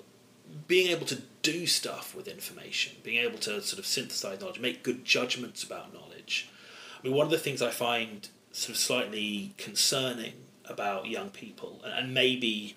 [0.66, 4.82] Being able to do stuff with information, being able to sort of synthesize knowledge, make
[4.82, 6.50] good judgments about knowledge.
[6.98, 10.32] I mean, one of the things I find sort of slightly concerning
[10.70, 12.76] about young people, and, maybe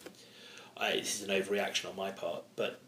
[0.77, 2.79] uh, this is an overreaction on my part, but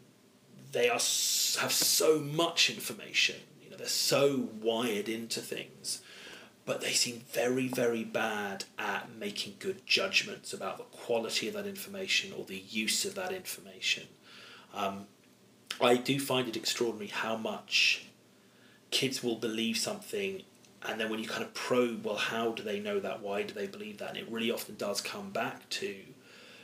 [0.71, 3.35] they are have so much information.
[3.63, 6.01] You know, they're so wired into things,
[6.65, 11.67] but they seem very, very bad at making good judgments about the quality of that
[11.67, 14.03] information or the use of that information.
[14.73, 15.05] Um,
[15.79, 18.05] I do find it extraordinary how much
[18.91, 20.43] kids will believe something
[20.83, 23.21] and then when you kind of probe well how do they know that?
[23.21, 24.09] Why do they believe that?
[24.09, 25.95] And it really often does come back to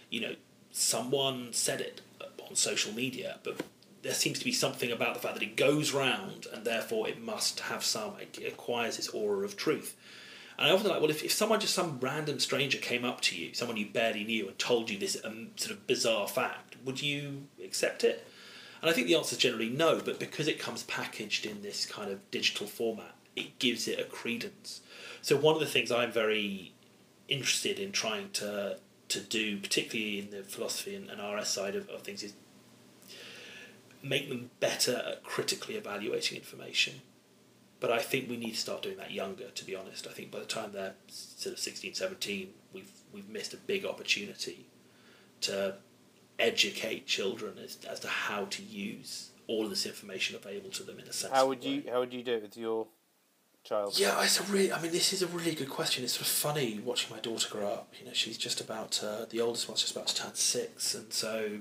[0.10, 0.36] you know
[0.72, 2.02] someone said it
[2.48, 3.62] on social media but
[4.02, 7.22] there seems to be something about the fact that it goes round and therefore it
[7.22, 9.96] must have some it acquires this aura of truth.
[10.58, 13.36] And I often like, well, if, if someone, just some random stranger came up to
[13.36, 17.02] you, someone you barely knew, and told you this um, sort of bizarre fact, would
[17.02, 18.28] you accept it?
[18.80, 21.88] And I think the answer is generally no, but because it comes packaged in this
[21.88, 24.82] kind of digital format, it gives it a credence.
[25.22, 26.74] So one of the things I'm very
[27.28, 28.78] interested in trying to
[29.10, 32.34] to do, particularly in the philosophy and, and RS side of, of things, is
[34.02, 37.02] make them better at critically evaluating information.
[37.82, 40.08] But I think we need to start doing that younger, to be honest.
[40.08, 43.86] I think by the time they're sort of 16, 17, we've, we've missed a big
[43.86, 44.68] opportunity
[45.42, 45.76] to
[46.40, 51.00] educate children as, as to how to use all of this information available to them
[51.00, 51.34] in a sense.
[51.34, 52.88] How would you how would you do it with your
[53.64, 53.98] child?
[53.98, 54.72] Yeah, it's a really.
[54.72, 56.04] I mean, this is a really good question.
[56.04, 57.94] It's sort of funny watching my daughter grow up.
[58.00, 61.12] You know, she's just about to, the oldest one's just about to turn six, and
[61.12, 61.60] so,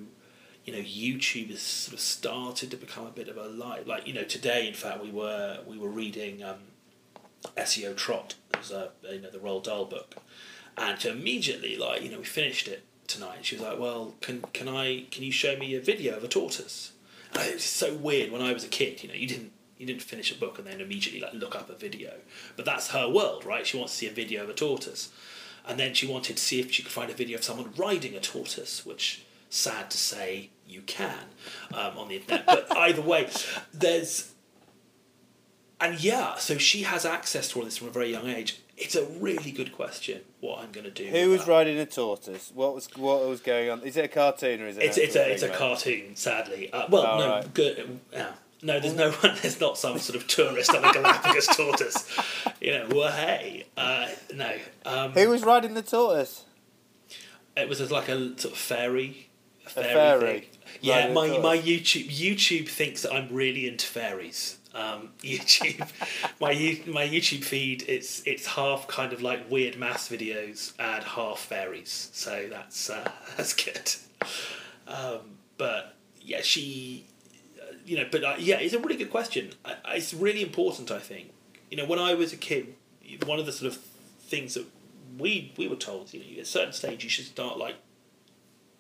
[0.65, 3.87] you know, YouTube has sort of started to become a bit of a light.
[3.87, 6.59] Like you know, today, in fact, we were we were reading um,
[7.57, 10.17] Esio Trot, was a you know the Roald Dahl book,
[10.77, 13.39] and immediately, like you know, we finished it tonight.
[13.43, 16.29] She was like, "Well, can can I can you show me a video of a
[16.29, 16.93] tortoise?"
[17.33, 18.33] And it's so weird.
[18.33, 20.67] When I was a kid, you know, you didn't you didn't finish a book and
[20.67, 22.13] then immediately like look up a video,
[22.55, 23.67] but that's her world, right?
[23.67, 25.11] She wants to see a video of a tortoise,
[25.67, 28.15] And then she wanted to see if she could find a video of someone riding
[28.15, 31.25] a tortoise, which, sad to say, you can
[31.75, 32.47] um, on the internet.
[32.47, 33.29] But either way,
[33.73, 34.33] there's.
[35.81, 38.61] And yeah, so she has access to all this from a very young age.
[38.77, 41.07] It's a really good question what I'm going to do.
[41.07, 41.51] Who was that.
[41.51, 42.51] riding a tortoise?
[42.55, 43.83] What was what was going on?
[43.83, 44.83] Is it a cartoon or is it?
[44.85, 46.71] It's it's a it's a cartoon, sadly.
[46.73, 47.55] Uh, well, Oh, no, right.
[47.55, 48.01] good.
[48.13, 48.33] Yeah.
[48.63, 49.37] No, there's no one.
[49.41, 52.19] There's not some sort of tourist on a Galapagos tortoise.
[52.61, 54.53] You know, well, hey, uh, no.
[54.85, 56.45] Um, Who was riding the tortoise?
[57.57, 59.29] it was just like a sort of fairy.
[59.67, 59.95] A fairy.
[59.95, 60.49] fairy thing.
[60.81, 61.59] Yeah, riding a my my.
[61.59, 64.59] YouTube YouTube thinks that I'm really into fairies.
[64.75, 65.89] Um, YouTube,
[66.41, 66.53] my
[66.87, 72.11] my YouTube feed it's it's half kind of like weird maths videos and half fairies.
[72.13, 73.95] So that's uh, that's good.
[74.87, 77.07] Um, but yeah, she,
[77.91, 79.51] you know, but uh, yeah, it's a really good question.
[79.65, 81.33] I, it's really important, I think.
[81.73, 82.77] You know, when I was a kid,
[83.27, 84.65] one of the sort of things that
[85.19, 87.75] we we were told, you know, at a certain stage, you should start like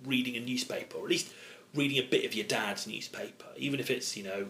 [0.04, 1.32] reading a newspaper, or at least
[1.74, 4.46] reading a bit of your dad's newspaper, even if it's you know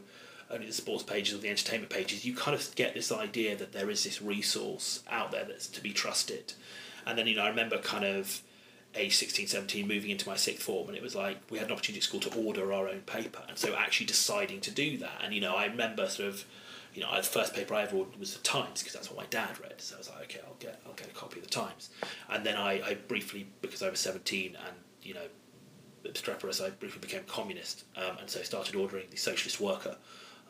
[0.51, 2.27] only the sports pages or the entertainment pages.
[2.27, 5.83] You kind of get this idea that there is this resource out there that's to
[5.83, 6.53] be trusted.
[7.07, 8.42] And then you know, I remember kind of
[8.94, 11.72] age 16, 17, moving into my sixth form, and it was like we had an
[11.72, 15.20] opportunity at school to order our own paper, and so actually deciding to do that.
[15.22, 16.44] And you know, I remember sort of.
[16.92, 19.26] You know, the first paper I ever ordered was the Times because that's what my
[19.26, 19.81] dad read.
[19.81, 21.90] So I was like, okay, I'll get, I'll get a copy of the Times.
[22.29, 25.22] And then I, I briefly, because I was seventeen, and you know,
[26.05, 29.96] obstreperous, I briefly became communist, um, and so started ordering the Socialist Worker,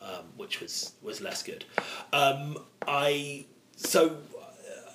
[0.01, 1.65] um, which was was less good.
[2.11, 4.17] Um, I so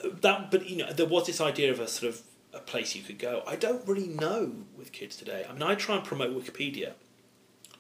[0.05, 2.23] uh, that, but you know, there was this idea of a sort of
[2.57, 3.43] a place you could go.
[3.47, 5.45] I don't really know with kids today.
[5.49, 6.93] I mean, I try and promote Wikipedia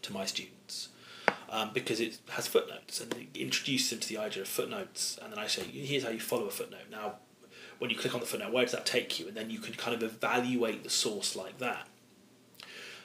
[0.03, 0.91] to my students.
[1.49, 5.33] Um, because it has footnotes and it introduces them to the idea of footnotes, and
[5.33, 6.89] then I say, here's how you follow a footnote.
[6.91, 7.15] Now,
[7.79, 9.29] when you click on the footnote, where does that take you?
[9.29, 11.87] And then you can kind of evaluate the source like that.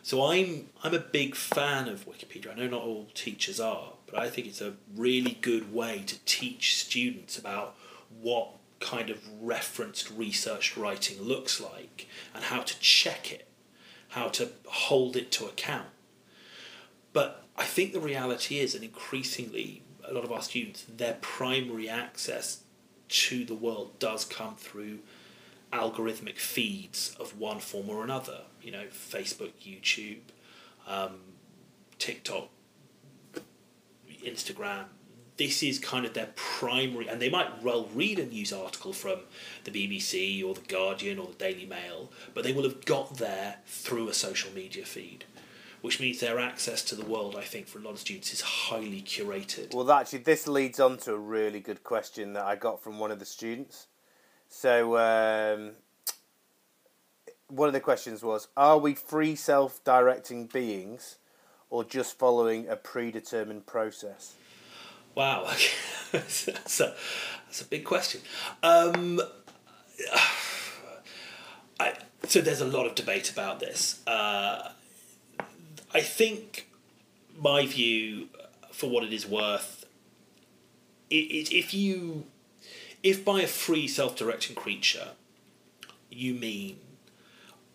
[0.03, 2.51] So I'm I'm a big fan of Wikipedia.
[2.51, 6.17] I know not all teachers are, but I think it's a really good way to
[6.25, 7.75] teach students about
[8.19, 8.49] what
[8.81, 13.47] kind of referenced researched writing looks like and how to check it,
[14.09, 15.87] how to hold it to account.
[17.13, 21.87] But I think the reality is, and increasingly, a lot of our students, their primary
[21.87, 22.63] access
[23.09, 24.99] to the world does come through
[25.71, 28.41] algorithmic feeds of one form or another.
[28.61, 30.19] You know, Facebook, YouTube,
[30.87, 31.19] um,
[31.99, 32.49] TikTok,
[34.25, 34.85] Instagram.
[35.41, 39.21] This is kind of their primary, and they might well read a news article from
[39.63, 43.55] the BBC or the Guardian or the Daily Mail, but they will have got there
[43.65, 45.25] through a social media feed,
[45.81, 48.41] which means their access to the world, I think, for a lot of students is
[48.41, 49.73] highly curated.
[49.73, 53.09] Well, actually, this leads on to a really good question that I got from one
[53.09, 53.87] of the students.
[54.47, 55.71] So, um,
[57.47, 61.17] one of the questions was Are we free self directing beings
[61.71, 64.35] or just following a predetermined process?
[65.15, 65.51] Wow,
[66.11, 66.93] that's, a,
[67.45, 68.21] that's a big question.
[68.63, 69.21] Um,
[71.79, 71.93] I,
[72.27, 74.01] so there's a lot of debate about this.
[74.07, 74.71] Uh,
[75.93, 76.69] I think
[77.37, 78.29] my view,
[78.71, 79.85] for what it is worth,
[81.11, 82.25] i i if you,
[83.03, 85.09] if by a free self-directing creature,
[86.09, 86.79] you mean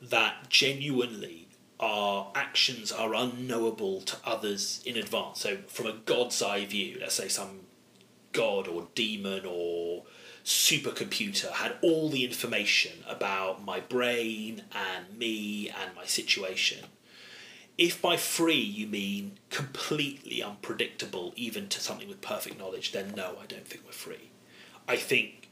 [0.01, 1.46] that genuinely
[1.79, 5.41] our actions are unknowable to others in advance.
[5.41, 7.61] So, from a God's eye view, let's say some
[8.33, 10.05] god or demon or
[10.45, 16.85] supercomputer had all the information about my brain and me and my situation.
[17.77, 23.37] If by free you mean completely unpredictable, even to something with perfect knowledge, then no,
[23.43, 24.31] I don't think we're free.
[24.89, 25.49] I think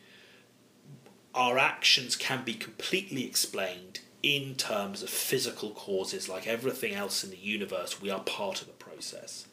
[1.34, 7.30] our actions can be completely explained in terms of physical causes, like everything else in
[7.30, 9.46] the universe, we are part of the process.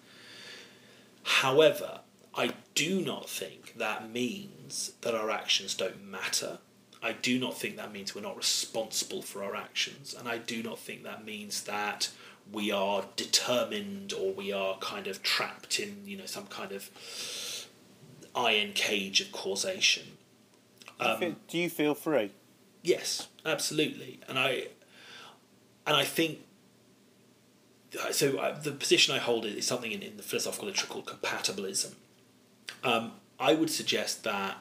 [1.24, 2.00] However,
[2.34, 6.60] I do not think that means that our actions don't matter.
[7.04, 10.16] I do not think that means we're not responsible for our actions.
[10.18, 12.10] And I do not think that means that
[12.50, 16.90] we are determined or we are kind of trapped in, you know, some kind of
[18.34, 20.18] iron cage of causation.
[20.98, 22.32] Feel- do you feel free?
[22.84, 24.68] Yes, absolutely, and I,
[25.86, 26.40] and I think.
[28.12, 31.94] So uh, the position I hold is something in, in the philosophical literature called compatibilism.
[32.86, 34.60] Um, I would suggest that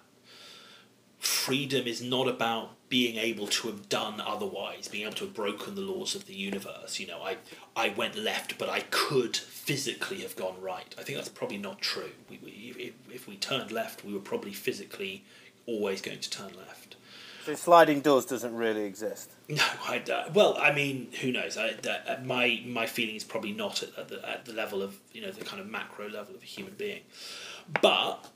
[1.21, 5.77] freedom is not about being able to have done otherwise, being able to have broken
[5.77, 6.99] the laws of the universe.
[6.99, 7.37] You know, I
[7.77, 10.93] I went left, but I could physically have gone right.
[10.99, 12.11] I think that's probably not true.
[12.29, 15.25] We, we, if, if we turned left, we were probably physically
[15.67, 16.80] always going to turn left.
[17.47, 19.31] So sliding doors doesn't really exist.
[19.51, 21.57] No, I, uh, well, I mean, who knows?
[21.57, 24.97] I, uh, my my feeling is probably not at, at, the, at the level of
[25.13, 27.01] you know the kind of macro level of a human being,
[27.83, 28.29] but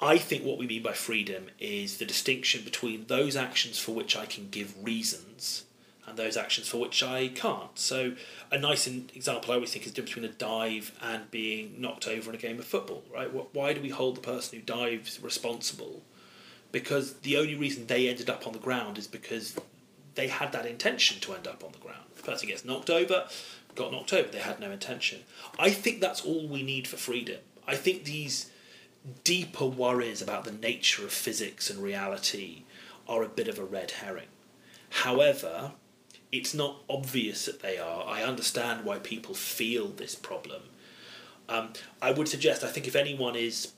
[0.00, 4.16] I think what we mean by freedom is the distinction between those actions for which
[4.16, 5.64] I can give reasons
[6.06, 7.78] and those actions for which I can't.
[7.78, 8.14] So,
[8.50, 12.08] a nice example I always think is the difference between a dive and being knocked
[12.08, 13.28] over in a game of football, right?
[13.54, 16.02] Why do we hold the person who dives responsible?
[16.72, 19.56] Because the only reason they ended up on the ground is because
[20.14, 22.04] they had that intention to end up on the ground.
[22.16, 23.26] The person gets knocked over,
[23.74, 25.20] got knocked over, they had no intention.
[25.58, 27.38] I think that's all we need for freedom.
[27.66, 28.50] I think these
[29.24, 32.62] deeper worries about the nature of physics and reality
[33.08, 34.28] are a bit of a red herring.
[34.90, 35.72] However,
[36.32, 38.04] it's not obvious that they are.
[38.06, 40.62] I understand why people feel this problem.
[41.48, 43.72] Um, I would suggest, I think, if anyone is,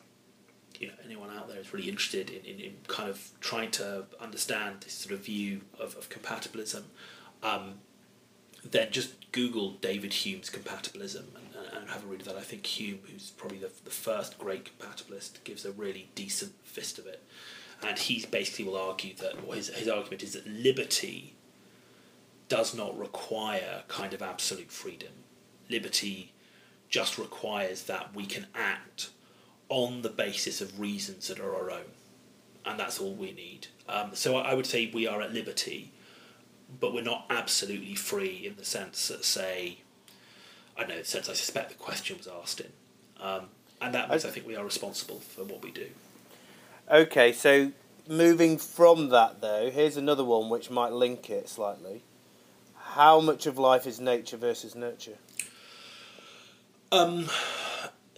[0.82, 4.04] you know, anyone out there is really interested in, in, in kind of trying to
[4.20, 6.82] understand this sort of view of, of compatibilism,
[7.44, 7.74] um,
[8.68, 12.36] then just Google David Hume's compatibilism and, and have a read of that.
[12.36, 16.98] I think Hume, who's probably the, the first great compatibilist, gives a really decent fist
[16.98, 17.22] of it.
[17.86, 21.34] And he basically will argue that, or his, his argument is that liberty
[22.48, 25.12] does not require kind of absolute freedom.
[25.70, 26.32] Liberty
[26.88, 29.10] just requires that we can act
[29.72, 31.90] on the basis of reasons that are our own.
[32.64, 33.66] And that's all we need.
[33.88, 35.92] Um, so I would say we are at liberty
[36.80, 39.78] but we're not absolutely free in the sense that, say,
[40.76, 42.72] I don't know, the sense I suspect the question was asked in.
[43.20, 43.48] Um,
[43.80, 45.86] and that means I, I think we are responsible for what we do.
[46.90, 47.72] Okay, so
[48.08, 52.02] moving from that though, here's another one which might link it slightly.
[52.76, 55.16] How much of life is nature versus nurture?
[56.90, 57.28] Um,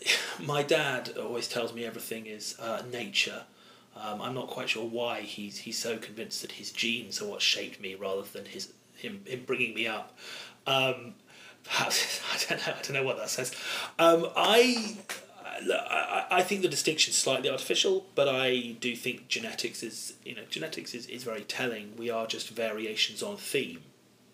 [0.41, 3.43] my dad always tells me everything is uh, nature
[3.97, 7.41] um, I'm not quite sure why he's he's so convinced that his genes are what
[7.41, 10.17] shaped me rather than his him him bringing me up.
[10.67, 11.15] Um,
[11.63, 12.73] perhaps I don't know.
[12.73, 13.55] I don't know what that says.
[13.99, 14.97] Um, I,
[15.71, 20.35] I I think the distinction is slightly artificial, but I do think genetics is you
[20.35, 21.97] know genetics is, is very telling.
[21.97, 23.83] We are just variations on theme.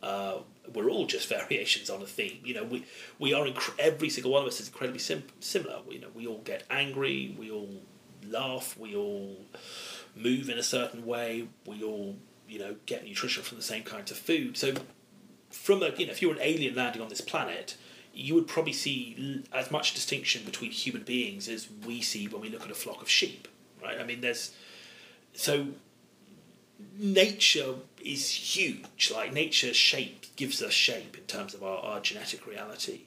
[0.03, 0.38] Uh,
[0.72, 2.40] we're all just variations on a theme.
[2.44, 2.84] You know, we
[3.18, 5.80] we are inc- every single one of us is incredibly sim- similar.
[5.88, 7.34] You know, we all get angry.
[7.38, 7.68] We all
[8.28, 9.36] laugh, we all
[10.14, 12.16] move in a certain way, we all,
[12.48, 14.57] you know, get nutrition from the same kinds of food.
[14.57, 14.74] So,
[15.51, 17.76] from a, you know, if you're an alien landing on this planet,
[18.12, 22.48] you would probably see as much distinction between human beings as we see when we
[22.48, 23.48] look at a flock of sheep,
[23.82, 23.98] right?
[23.98, 24.53] I mean, there's
[25.32, 25.68] so
[26.98, 27.74] nature
[28.05, 29.11] is huge.
[29.14, 33.03] Like nature shape gives us shape in terms of our, our genetic reality.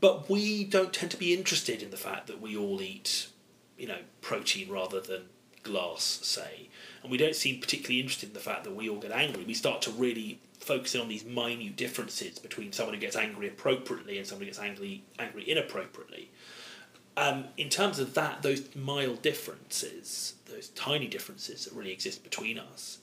[0.00, 3.28] But we don't tend to be interested in the fact that we all eat
[3.78, 5.22] you know, protein rather than
[5.62, 6.68] glass, say.
[7.02, 9.44] And we don't seem particularly interested in the fact that we all get angry.
[9.44, 13.48] We start to really focus in on these minute differences between someone who gets angry
[13.48, 16.30] appropriately and someone who gets angry angry inappropriately.
[17.16, 22.58] Um, in terms of that, those mild differences, those tiny differences that really exist between
[22.58, 22.98] us,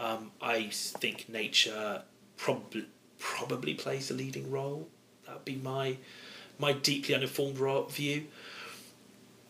[0.00, 2.02] um, I think nature
[2.36, 2.86] probably
[3.18, 4.88] probably plays a leading role.
[5.26, 5.98] That would be my
[6.58, 7.58] my deeply uninformed
[7.90, 8.26] view.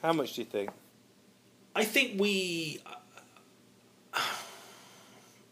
[0.02, 0.70] How much do you think?
[1.74, 2.82] I think we.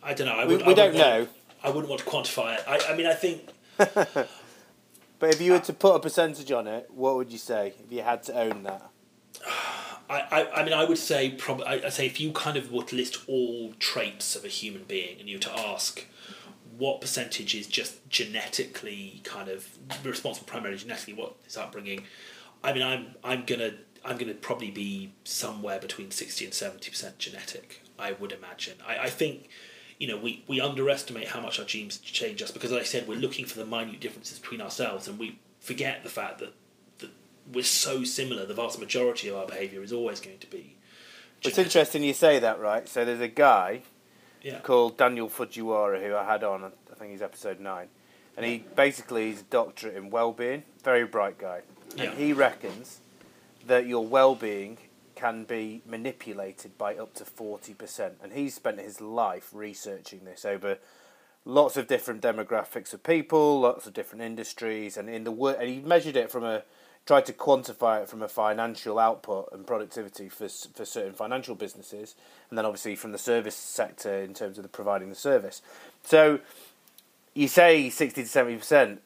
[0.02, 0.34] I don't know.
[0.34, 1.18] I we, would, we I don't know.
[1.18, 1.30] Want,
[1.62, 2.64] I wouldn't want to quantify it.
[2.66, 3.48] I, I mean, I think.
[3.76, 4.28] but
[5.22, 8.02] if you were to put a percentage on it, what would you say if you
[8.02, 8.90] had to own that?
[10.08, 11.66] I, I, I mean, I would say probably.
[11.66, 15.20] I'd say if you kind of were to list all traits of a human being,
[15.20, 16.06] and you were to ask
[16.76, 19.66] what percentage is just genetically kind of
[20.04, 22.04] responsible primarily genetically, what is upbringing.
[22.62, 23.72] I mean, I'm I'm gonna
[24.04, 28.74] I'm to probably be somewhere between 60 and 70% genetic, I would imagine.
[28.86, 29.48] I, I think,
[29.98, 33.08] you know, we, we underestimate how much our genes change us because, as I said,
[33.08, 36.54] we're looking for the minute differences between ourselves and we forget the fact that
[37.52, 38.46] we're so similar.
[38.46, 40.76] The vast majority of our behaviour is always going to be.
[41.40, 41.46] Genetic.
[41.46, 42.88] It's interesting you say that, right?
[42.88, 43.82] So there's a guy
[44.42, 44.58] yeah.
[44.60, 47.88] called Daniel Fujiwara who I had on, I think he's episode 9.
[48.36, 51.62] And he basically is a doctorate in well-being, very bright guy.
[51.92, 52.14] And yeah.
[52.14, 53.00] he reckons
[53.66, 54.78] that your well-being
[55.16, 58.12] can be manipulated by up to 40%.
[58.22, 60.78] And he's spent his life researching this over
[61.44, 65.68] lots of different demographics of people, lots of different industries, and in the work, and
[65.68, 66.62] he measured it from a
[67.08, 72.14] tried to quantify it from a financial output and productivity for for certain financial businesses,
[72.50, 75.62] and then obviously from the service sector in terms of the providing the service.
[76.02, 76.40] So
[77.32, 79.00] you say sixty to seventy percent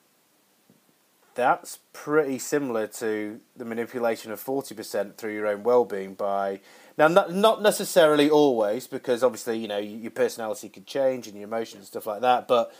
[1.34, 6.60] that's pretty similar to the manipulation of 40% through your own well-being by
[6.98, 11.44] now not, not necessarily always because obviously you know your personality could change and your
[11.44, 12.70] emotions and stuff like that but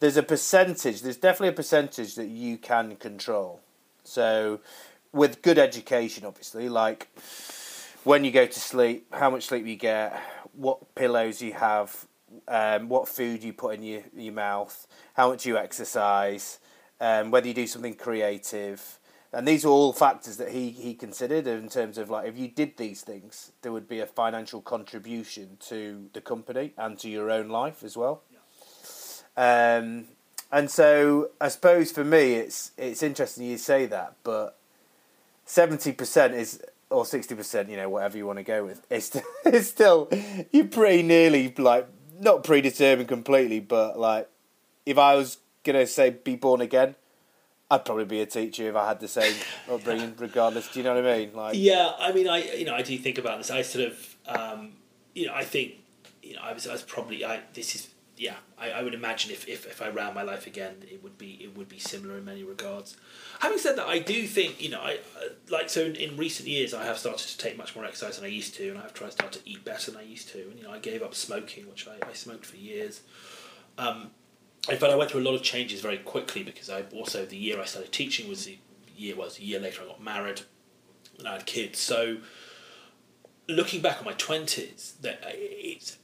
[0.00, 3.62] there's a percentage there's definitely a percentage that you can control
[4.04, 4.60] so
[5.12, 7.08] with good education obviously like
[8.04, 10.20] when you go to sleep how much sleep you get
[10.52, 12.06] what pillows you have
[12.48, 16.58] um, what food you put in your, your mouth how much you exercise
[17.02, 19.00] um, whether you do something creative.
[19.32, 22.48] And these are all factors that he, he considered in terms of like if you
[22.48, 27.30] did these things, there would be a financial contribution to the company and to your
[27.30, 28.22] own life as well.
[29.36, 30.04] Um,
[30.52, 34.58] and so I suppose for me, it's it's interesting you say that, but
[35.46, 39.16] seventy percent is or sixty percent, you know, whatever you want to go with, it's
[39.44, 40.08] it's still
[40.52, 41.88] you're pretty nearly like
[42.20, 44.28] not predetermined completely, but like
[44.84, 46.96] if I was gonna say be born again,
[47.72, 49.34] I'd probably be a teacher if I had the same
[49.70, 50.68] upbringing, regardless.
[50.68, 51.34] Do you know what I mean?
[51.34, 53.50] Like, yeah, I mean, I you know, I do think about this.
[53.50, 54.72] I sort of, um,
[55.14, 55.76] you know, I think,
[56.22, 57.88] you know, I was, I was probably, I this is,
[58.22, 61.18] yeah, I, I would imagine if, if, if I ran my life again, it would
[61.18, 62.96] be it would be similar in many regards.
[63.40, 65.00] Having said that, I do think, you know, I
[65.50, 68.24] like so in, in recent years, I have started to take much more exercise than
[68.24, 70.28] I used to, and I have tried to start to eat better than I used
[70.28, 73.00] to, and you know, I gave up smoking, which I, I smoked for years.
[73.76, 74.12] Um,
[74.68, 77.36] in fact, I went through a lot of changes very quickly because I also the
[77.36, 78.58] year I started teaching was the
[78.96, 80.42] year was a year later I got married
[81.18, 81.80] and I had kids.
[81.80, 82.18] So
[83.48, 85.98] looking back on my twenties, that it's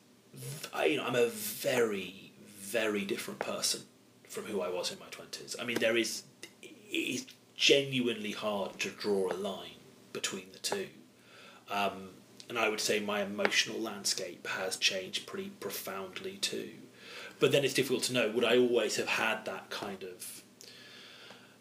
[0.73, 3.83] I, you know I'm a very very different person
[4.29, 5.57] from who I was in my twenties.
[5.61, 6.23] I mean, there is
[6.63, 7.27] it is
[7.57, 9.81] genuinely hard to draw a line
[10.13, 10.87] between the two.
[11.71, 12.11] Um,
[12.49, 16.71] and I would say my emotional landscape has changed pretty profoundly too.
[17.41, 18.31] But then it's difficult to know.
[18.31, 20.43] Would I always have had that kind of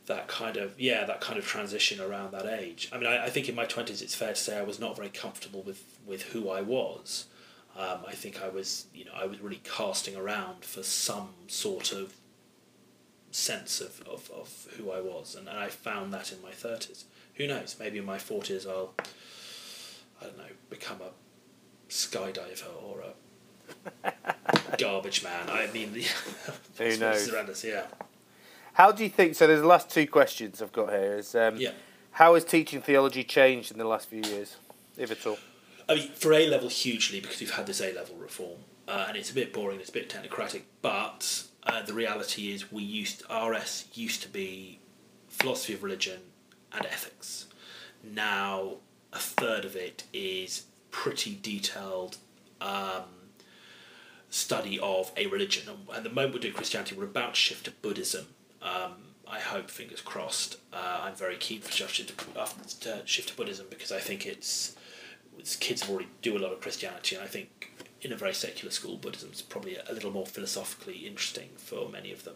[0.05, 2.89] that kind of yeah that kind of transition around that age?
[2.91, 4.95] I mean, I, I think in my twenties, it's fair to say I was not
[4.95, 7.25] very comfortable with with who I was.
[7.77, 11.91] Um, I think I was you know I was really casting around for some sort
[11.91, 12.15] of
[13.29, 17.05] sense of, of, of who I was, and, and I found that in my thirties.
[17.35, 17.75] Who knows?
[17.79, 18.93] Maybe in my forties I'll
[20.21, 21.11] I don't know become a
[21.89, 23.03] skydiver or
[24.03, 24.13] a
[24.77, 25.49] garbage man.
[25.49, 25.89] I mean,
[26.77, 27.31] who knows?
[27.31, 27.85] Us, yeah.
[28.73, 29.35] How do you think?
[29.35, 31.15] So there's the last two questions I've got here.
[31.15, 31.71] Is um, yeah.
[32.11, 34.57] How has teaching theology changed in the last few years,
[34.97, 35.37] if at all?
[35.89, 39.17] I mean, for A level, hugely because we've had this A level reform, uh, and
[39.17, 40.63] it's a bit boring, it's a bit technocratic.
[40.81, 44.79] But uh, the reality is, we used RS used to be
[45.27, 46.19] philosophy of religion
[46.73, 47.47] and ethics.
[48.03, 48.77] Now,
[49.13, 52.17] a third of it is pretty detailed
[52.61, 53.03] um,
[54.29, 55.69] study of a religion.
[55.93, 58.27] And the moment we're doing Christianity, we're about to shift to Buddhism.
[58.61, 58.93] Um,
[59.29, 60.57] I hope, fingers crossed.
[60.71, 62.47] Uh, I'm very keen for shift to, uh,
[62.81, 64.77] to shift to Buddhism because I think it's, it's
[65.55, 67.71] kids have already do a lot of Christianity, and I think
[68.01, 71.89] in a very secular school, Buddhism is probably a, a little more philosophically interesting for
[71.89, 72.35] many of them.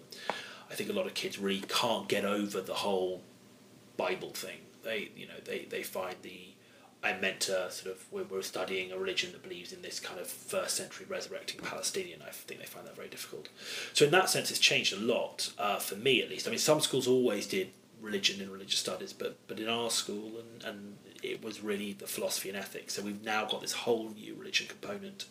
[0.70, 3.22] I think a lot of kids really can't get over the whole
[3.97, 4.59] Bible thing.
[4.84, 6.53] They, you know, they, they find the
[7.03, 10.20] I meant to sort of we're, we're studying a religion that believes in this kind
[10.20, 12.22] of first century resurrecting Palestinian.
[12.22, 13.49] I think they find that very difficult.
[13.93, 16.47] So in that sense, it's changed a lot uh, for me at least.
[16.47, 20.32] I mean, some schools always did religion and religious studies, but but in our school
[20.39, 22.95] and and it was really the philosophy and ethics.
[22.95, 25.26] So we've now got this whole new religion component.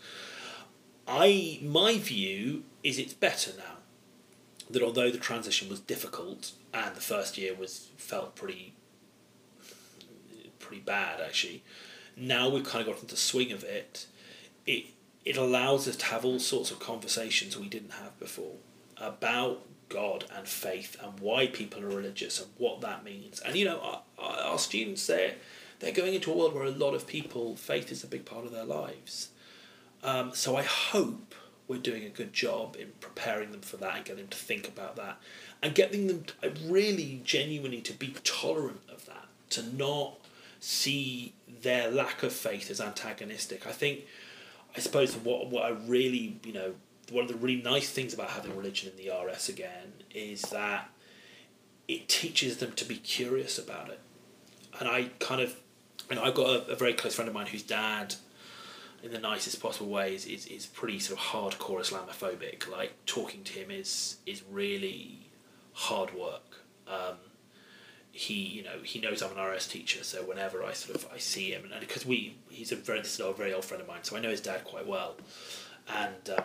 [1.07, 3.79] I my view is it's better now.
[4.71, 8.75] That although the transition was difficult and the first year was felt pretty
[10.59, 11.63] pretty bad actually.
[12.17, 14.07] Now we've kind of got into the swing of it.
[14.67, 14.87] It
[15.25, 18.55] it allows us to have all sorts of conversations we didn't have before
[18.97, 23.41] about God and faith and why people are religious and what that means.
[23.41, 25.35] And you know, our, our students they're
[25.81, 28.45] they're going into a world where a lot of people faith is a big part
[28.45, 29.31] of their lives.
[30.03, 31.35] Um, so I hope
[31.69, 34.67] we're doing a good job in preparing them for that and getting them to think
[34.67, 35.19] about that
[35.63, 40.19] and getting them to, really genuinely to be tolerant of that, to not
[40.59, 43.67] see their lack of faith as antagonistic.
[43.67, 44.01] I think,
[44.77, 46.75] I suppose, what what I really, you know,
[47.11, 50.91] one of the really nice things about having religion in the RS again is that
[51.89, 54.01] it teaches them to be curious about it.
[54.79, 55.57] And I kind of,
[56.11, 58.17] and I've got a, a very close friend of mine whose dad,
[59.03, 62.69] in the nicest possible ways, is, is pretty sort of hardcore Islamophobic.
[62.71, 65.31] Like talking to him is is really
[65.73, 66.63] hard work.
[66.87, 67.17] Um,
[68.13, 71.19] he you know he knows I'm an RS teacher, so whenever I sort of I
[71.19, 73.89] see him, and because we he's a very this is a very old friend of
[73.89, 75.17] mine, so I know his dad quite well,
[75.89, 76.45] and um,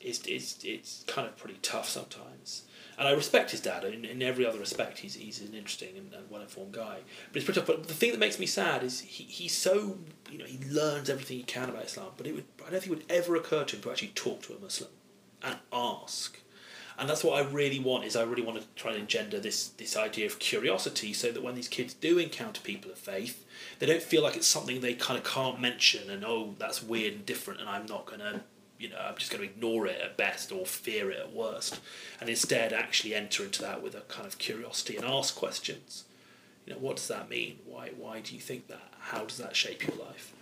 [0.00, 2.64] is is it's kind of pretty tough sometimes.
[2.98, 4.98] And I respect his dad in, in every other respect.
[4.98, 6.98] He's he's an interesting and, and well informed guy.
[7.28, 7.66] But it's pretty tough.
[7.66, 9.98] But the thing that makes me sad is he, he's so
[10.30, 12.12] you know he learns everything he can about Islam.
[12.16, 14.42] But it would I don't think it would ever occur to him to actually talk
[14.42, 14.90] to a Muslim
[15.42, 16.40] and ask.
[16.98, 19.68] And that's what I really want is I really want to try and engender this
[19.68, 23.44] this idea of curiosity so that when these kids do encounter people of faith,
[23.78, 27.12] they don't feel like it's something they kind of can't mention and oh that's weird
[27.12, 28.44] and different and I'm not gonna
[28.78, 31.80] you know, I'm just going to ignore it at best or fear it at worst,
[32.20, 36.04] and instead actually enter into that with a kind of curiosity and ask questions.
[36.66, 37.60] You know, what does that mean?
[37.64, 38.92] Why why do you think that?
[38.98, 40.32] How does that shape your life?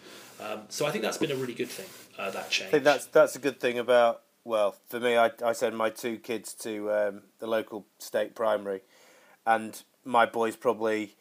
[0.40, 1.86] Um, so I think that's been a really good thing.
[2.18, 2.68] Uh, that change.
[2.68, 5.16] I think that's that's a good thing about well for me.
[5.16, 8.80] I I send my two kids to um, the local state primary,
[9.46, 11.16] and my boy's probably,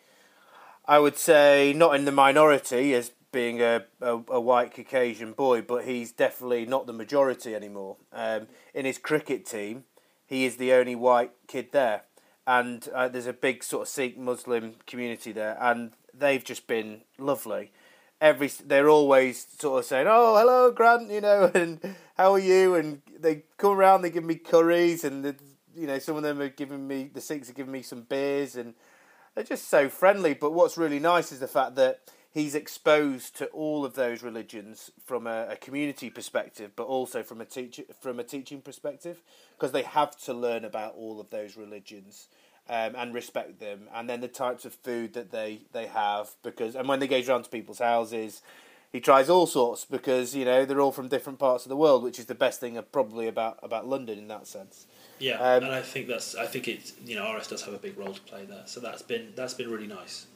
[0.86, 5.62] I would say, not in the minority as being a, a, a, white Caucasian boy,
[5.62, 7.98] but he's definitely not the majority anymore.
[8.14, 9.84] Um, in his cricket team,
[10.26, 12.04] he is the only white kid there,
[12.48, 17.02] and uh, there's a big sort of Sikh Muslim community there, and they've just been
[17.18, 17.72] lovely.
[18.22, 22.76] Every they're always sort of saying, "Oh, hello, Grant," you know, and how are you?
[22.76, 25.36] And they come around, they give me curries, and the,
[25.76, 28.56] you know, some of them are giving me the Sikhs are giving me some beers,
[28.56, 28.76] and
[29.36, 30.34] they're just so friendly.
[30.34, 32.00] But what's really nice is the fact that
[32.34, 37.40] he's exposed to all of those religions from a, a community perspective, but also from
[37.40, 39.22] a teach from a teaching perspective,
[39.58, 42.28] because they have to learn about all of those religions.
[42.70, 46.78] Um, and respect them, and then the types of food that they, they have, because
[46.78, 48.42] and when they go around to people's houses,
[48.94, 52.04] he tries all sorts because you know they're all from different parts of the world,
[52.04, 54.88] which is the best thing probably about about London in that sense.
[55.20, 57.78] Yeah, um, and I think that's I think it's you know RS does have a
[57.78, 60.28] big role to play there, so that's been that's been really nice.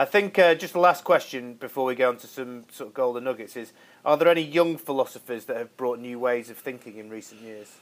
[0.00, 2.94] I think uh, just the last question before we go on to some sort of
[2.94, 3.72] golden nuggets is:
[4.04, 7.74] Are there any young philosophers that have brought new ways of thinking in recent years?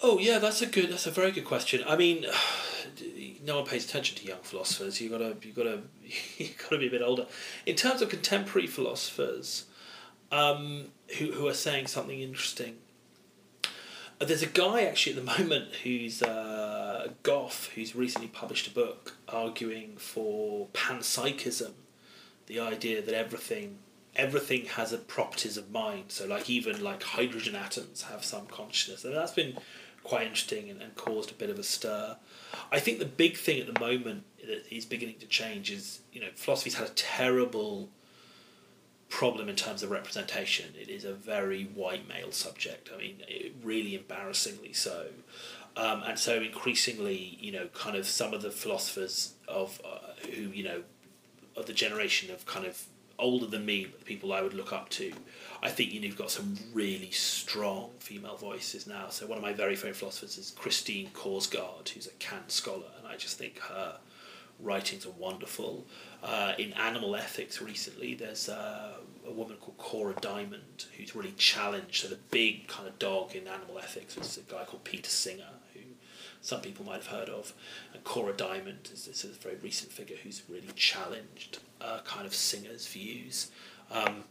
[0.00, 0.90] Oh yeah, that's a good.
[0.92, 1.82] That's a very good question.
[1.88, 2.24] I mean,
[3.44, 5.00] no one pays attention to young philosophers.
[5.00, 5.80] You gotta, you gotta,
[6.38, 7.26] you gotta be a bit older.
[7.66, 9.64] In terms of contemporary philosophers,
[10.30, 12.76] um, who who are saying something interesting.
[14.20, 19.16] There's a guy actually at the moment who's uh, Goff, who's recently published a book
[19.28, 21.72] arguing for panpsychism,
[22.46, 23.78] the idea that everything
[24.16, 26.06] everything has a properties of mind.
[26.08, 29.56] So like even like hydrogen atoms have some consciousness, and that's been
[30.02, 32.16] quite interesting and, and caused a bit of a stir.
[32.72, 36.20] I think the big thing at the moment that is beginning to change is you
[36.20, 37.88] know philosophy's had a terrible
[39.10, 40.72] problem in terms of representation.
[40.80, 42.88] It is a very white male subject.
[42.94, 45.08] I mean, it, really embarrassingly so.
[45.76, 50.42] Um, and so increasingly, you know, kind of some of the philosophers of uh, who
[50.50, 50.82] you know,
[51.56, 52.82] of the generation of kind of
[53.18, 55.12] older than me, the people I would look up to,
[55.62, 59.08] I think you know you've got some really strong female voices now.
[59.10, 63.06] So one of my very favorite philosophers is Christine Korsgaard, who's a Kant scholar, and
[63.06, 63.98] I just think her
[64.58, 65.86] writings are wonderful.
[66.22, 68.92] Uh, in animal ethics recently, there's uh,
[69.26, 72.02] a woman called Cora Diamond who's really challenged.
[72.02, 75.48] So the big kind of dog in animal ethics is a guy called Peter Singer,
[75.72, 75.80] who
[76.42, 77.54] some people might have heard of.
[77.94, 82.86] And Cora Diamond is this very recent figure who's really challenged uh, kind of Singer's
[82.86, 83.50] views.
[83.90, 84.24] Um,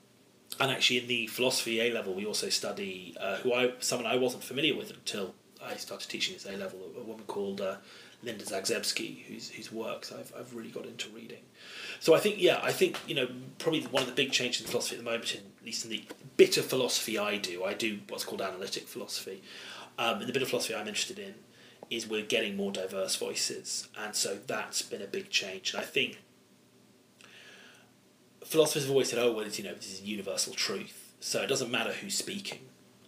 [0.59, 4.17] and actually, in the philosophy A level, we also study uh, who I someone I
[4.17, 5.33] wasn't familiar with until
[5.63, 6.79] I started teaching this A level.
[6.97, 7.75] A woman called uh,
[8.21, 11.43] Linda Zagzebski, whose whose works I've I've really got into reading.
[11.99, 13.27] So I think yeah, I think you know
[13.59, 15.91] probably one of the big changes in philosophy at the moment, in, at least in
[15.91, 16.03] the
[16.37, 19.41] bit of philosophy I do, I do what's called analytic philosophy.
[19.97, 21.35] Um, the bit of philosophy I'm interested in
[21.89, 25.73] is we're getting more diverse voices, and so that's been a big change.
[25.73, 26.19] And I think
[28.43, 31.47] philosophers have always said, "Oh, well, it's, you know, this is universal truth, so it
[31.47, 32.59] doesn't matter who's speaking,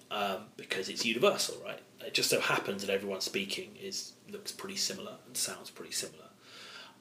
[0.09, 4.77] um, because it's universal, right?" It just so happens that everyone speaking is looks pretty
[4.77, 6.25] similar and sounds pretty similar.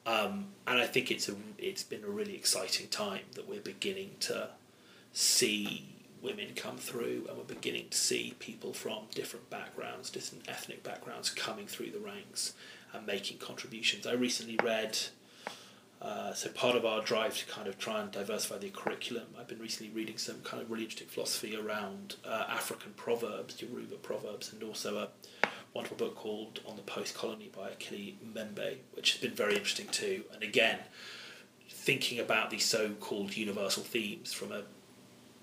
[0.05, 4.11] Um, and I think it's a it's been a really exciting time that we're beginning
[4.21, 4.49] to
[5.13, 5.87] see
[6.21, 11.29] women come through, and we're beginning to see people from different backgrounds, different ethnic backgrounds,
[11.29, 12.53] coming through the ranks
[12.93, 14.05] and making contributions.
[14.05, 14.97] I recently read.
[16.01, 19.47] Uh, so part of our drive to kind of try and diversify the curriculum, I've
[19.47, 24.51] been recently reading some kind of really interesting philosophy around uh, African proverbs, Yoruba proverbs,
[24.51, 29.21] and also a wonderful book called On the Post Colony by Achille Mbembe, which has
[29.21, 30.23] been very interesting too.
[30.33, 30.79] And again,
[31.69, 34.63] thinking about these so called universal themes from a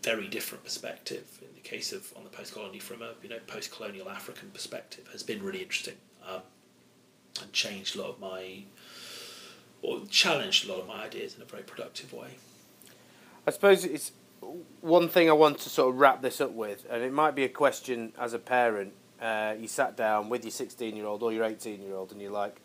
[0.03, 1.39] very different perspective.
[1.41, 4.51] In the case of On the Post Colony, from a you know post colonial African
[4.51, 5.97] perspective, has been really interesting
[6.29, 6.43] um,
[7.41, 8.65] and changed a lot of my
[9.83, 12.37] or challenged a lot of my ideas in a very productive way.
[13.47, 14.13] I suppose it's
[14.81, 17.45] one thing I want to sort of wrap this up with, and it might be
[17.45, 21.33] a question as a parent uh, you sat down with your 16 year old or
[21.33, 22.61] your 18 year old and you're like,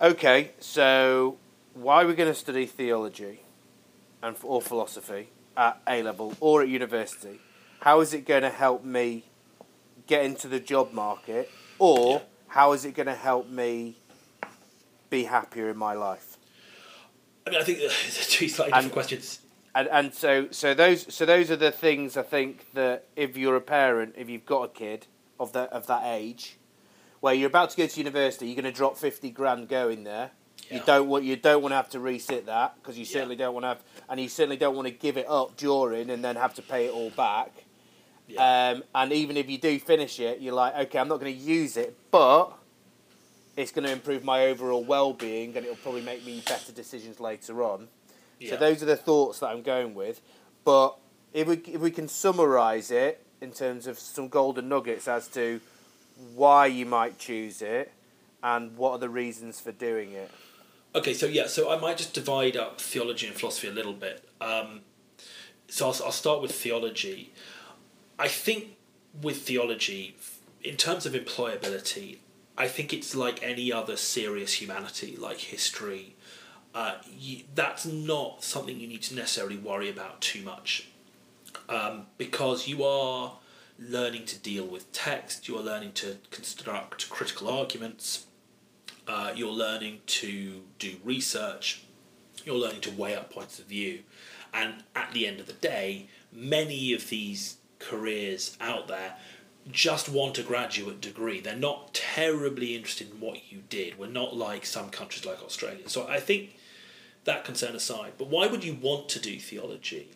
[0.00, 1.38] okay, so
[1.74, 3.40] why are we going to study theology
[4.22, 7.40] and or philosophy at A level or at university?
[7.80, 9.24] How is it going to help me
[10.06, 12.20] get into the job market, or Yeah.
[12.48, 13.97] how is it going to help me
[15.10, 16.38] be happier in my life?
[17.46, 17.88] I mean, I think they're
[18.28, 19.40] two slightly And- different questions.
[19.74, 23.54] And and so so those so those are the things I think that if you're
[23.54, 25.06] a parent, if you've got a kid
[25.38, 26.56] of that of that age,
[27.20, 30.30] where you're about to go to university, you're going to drop fifty grand going there.
[30.70, 33.12] You don't want you don't want to have to resit that because you Yeah.
[33.12, 36.10] certainly don't want to have, and you certainly don't want to give it up during
[36.10, 37.52] and then have to pay it all back.
[38.26, 38.70] Yeah.
[38.74, 41.40] Um, and even if you do finish it, you're like, okay, I'm not going to
[41.40, 42.52] use it, but
[43.58, 47.64] it's going to improve my overall well-being, and it'll probably make me better decisions later
[47.64, 47.88] on.
[48.38, 48.50] yeah.
[48.50, 50.20] So those are the thoughts that I'm going with.
[50.64, 50.96] But
[51.32, 55.60] if we if we can summarise it in terms of some golden nuggets as to
[56.34, 57.92] why you might choose it
[58.44, 60.30] and what are the reasons for doing it.
[60.94, 64.24] Okay, so yeah, so I might just divide up theology and philosophy a little bit.
[64.40, 64.82] Um,
[65.68, 67.32] so I'll, I'll start with theology.
[68.20, 68.76] I think
[69.20, 70.16] with theology,
[70.62, 72.18] in terms of employability,
[72.58, 76.16] I think it's like any other serious humanity, like history.
[76.74, 80.88] Uh, you, that's not something you need to necessarily worry about too much,
[81.68, 83.38] um, because you are
[83.78, 85.48] learning to deal with text.
[85.48, 88.26] You are learning to construct critical arguments
[89.08, 91.82] uh, you're learning to do research,
[92.44, 94.00] you're learning to weigh up points of view,
[94.52, 99.16] and at the end of the day, many of these careers out there
[99.70, 101.40] just want a graduate degree.
[101.40, 103.98] They're not terribly interested in what you did.
[103.98, 105.88] We're not like some countries like Australia.
[105.88, 106.56] So I think
[107.24, 110.10] that concern aside, but why would you want to do theology?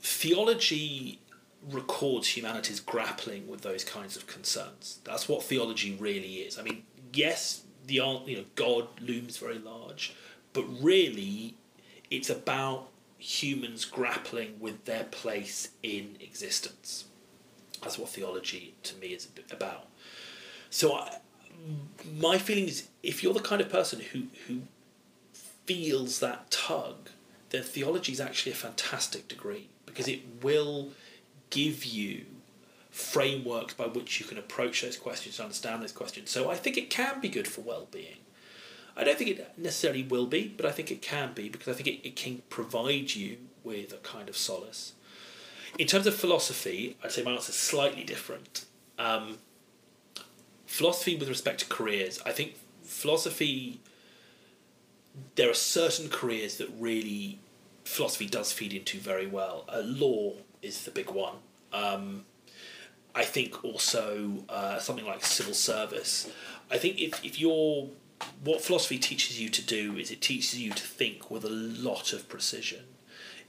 [0.00, 1.20] Theology
[1.70, 5.00] records humanity's grappling with those kinds of concerns.
[5.04, 6.58] That's what theology really is.
[6.58, 10.14] I mean, yes, the you know God looms very large,
[10.52, 11.54] but really,
[12.10, 17.06] it's about humans grappling with their place in existence.
[17.82, 19.86] That's what theology to me is about.
[20.70, 21.18] So, I,
[22.16, 24.62] my feeling is, if you're the kind of person who who
[25.66, 27.10] feels that tug,
[27.50, 30.90] then theology is actually a fantastic degree because it will
[31.50, 32.24] give you
[32.90, 36.30] frameworks by which you can approach those questions, understand those questions.
[36.30, 38.18] So I think it can be good for well-being.
[38.96, 41.72] I don't think it necessarily will be, but I think it can be because I
[41.74, 44.94] think it, it can provide you with a kind of solace.
[45.76, 48.64] In terms of philosophy, I'd say my answer is slightly different.
[48.98, 49.38] Um,
[50.66, 53.80] philosophy with respect to careers, I think philosophy
[55.34, 57.38] there are certain careers that really
[57.84, 59.64] philosophy does feed into very well.
[59.68, 61.36] Uh, law is the big one.
[61.72, 62.24] Um,
[63.14, 66.30] I think also uh, something like civil service.
[66.70, 67.88] I think if, if you're
[68.42, 72.12] what philosophy teaches you to do is it teaches you to think with a lot
[72.12, 72.84] of precision.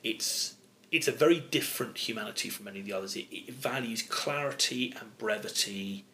[0.03, 0.55] It's
[0.91, 3.15] it's a very different humanity from many of the others.
[3.15, 6.05] It, it values clarity and brevity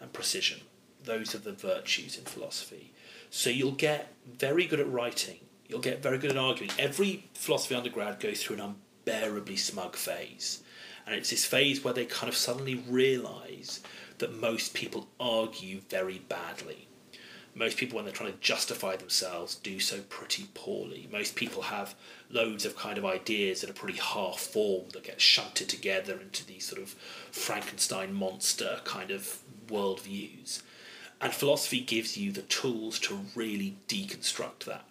[0.00, 0.60] and precision.
[1.02, 2.92] Those are the virtues in philosophy.
[3.30, 5.40] So you'll get very good at writing.
[5.68, 6.72] You'll get very good at arguing.
[6.78, 10.62] Every philosophy undergrad goes through an unbearably smug phase.
[11.06, 13.82] And it's this phase where they kind of suddenly realise
[14.18, 16.88] that most people argue very badly.
[17.56, 21.08] Most people, when they're trying to justify themselves, do so pretty poorly.
[21.12, 21.94] Most people have
[22.28, 26.44] loads of kind of ideas that are pretty half formed that get shunted together into
[26.44, 26.96] these sort of
[27.30, 29.38] Frankenstein monster kind of
[29.68, 30.62] worldviews.
[31.20, 34.84] And philosophy gives you the tools to really deconstruct that.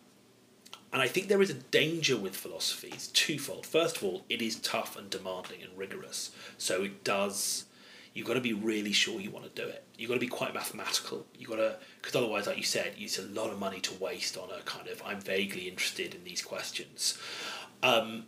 [0.94, 2.90] And I think there is a danger with philosophy.
[2.94, 3.66] It's twofold.
[3.66, 6.32] First of all, it is tough and demanding and rigorous.
[6.58, 7.66] So it does.
[8.14, 9.84] You've got to be really sure you want to do it.
[9.98, 11.26] You've got to be quite mathematical.
[11.38, 14.38] You've got to, because otherwise, like you said, it's a lot of money to waste
[14.38, 17.18] on a kind of I'm vaguely interested in these questions.
[17.82, 18.26] Um,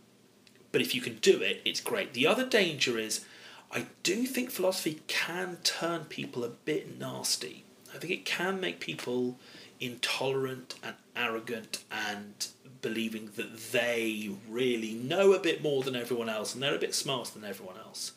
[0.72, 2.14] but if you can do it, it's great.
[2.14, 3.24] The other danger is,
[3.70, 7.64] I do think philosophy can turn people a bit nasty.
[7.94, 9.38] I think it can make people
[9.80, 12.48] intolerant and arrogant and
[12.82, 16.94] believing that they really know a bit more than everyone else and they're a bit
[16.94, 18.12] smarter than everyone else.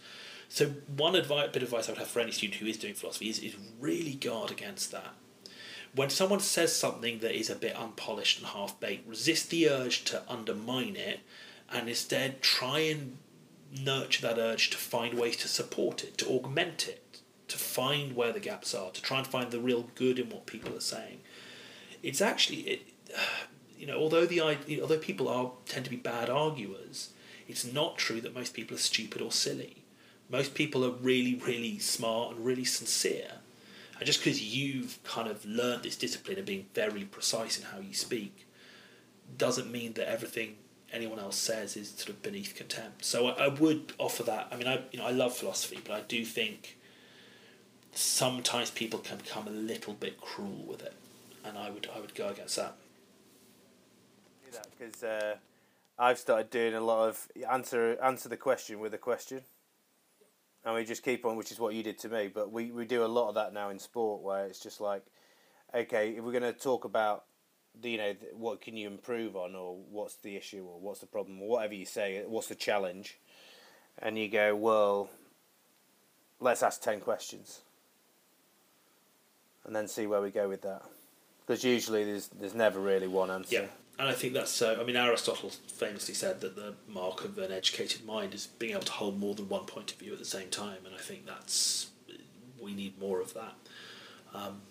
[0.49, 2.95] So one advice, bit of advice I would have for any student who is doing
[2.95, 5.13] philosophy is, is really guard against that.
[5.95, 10.03] When someone says something that is a bit unpolished and half baked, resist the urge
[10.05, 11.21] to undermine it
[11.71, 13.17] and instead try and
[13.83, 18.31] nurture that urge to find ways to support it, to augment it, to find where
[18.31, 21.19] the gaps are, to try and find the real good in what people are saying.
[22.01, 22.81] It's actually, it,
[23.77, 27.11] you know, although the although people are tend to be bad arguers,
[27.47, 29.78] it's not true that most people are stupid or silly.
[30.29, 33.31] Most people are really, really smart and really sincere.
[33.97, 37.79] And just because you've kind of learned this discipline of being very precise in how
[37.79, 38.47] you speak,
[39.37, 40.55] doesn't mean that everything
[40.91, 43.05] anyone else says is sort of beneath contempt.
[43.05, 44.47] So I, I would offer that.
[44.51, 46.77] I mean, I you know I love philosophy, but I do think
[47.91, 50.93] sometimes people can become a little bit cruel with it,
[51.43, 52.75] and I would I would go against that.
[54.77, 55.35] Because uh,
[55.97, 59.41] I've started doing a lot of answer answer the question with a question,
[60.65, 62.29] and we just keep on, which is what you did to me.
[62.33, 65.03] But we, we do a lot of that now in sport, where it's just like,
[65.73, 67.25] okay, if we're going to talk about
[67.83, 71.41] you know what can you improve on or what's the issue or what's the problem
[71.41, 73.19] or whatever you say what's the challenge?
[73.99, 75.09] And you go well
[76.39, 77.61] let's ask 10 questions.
[79.65, 80.81] And then see where we go with that.
[81.45, 83.55] Because usually there's there's never really one answer.
[83.55, 83.67] Yeah
[83.99, 84.75] and I think that's so.
[84.75, 88.71] Uh, I mean, Aristotle famously said that the mark of an educated mind is being
[88.71, 90.99] able to hold more than one point of view at the same time, and I
[90.99, 91.89] think that's
[92.59, 93.53] we need more of that.
[94.33, 94.61] Um,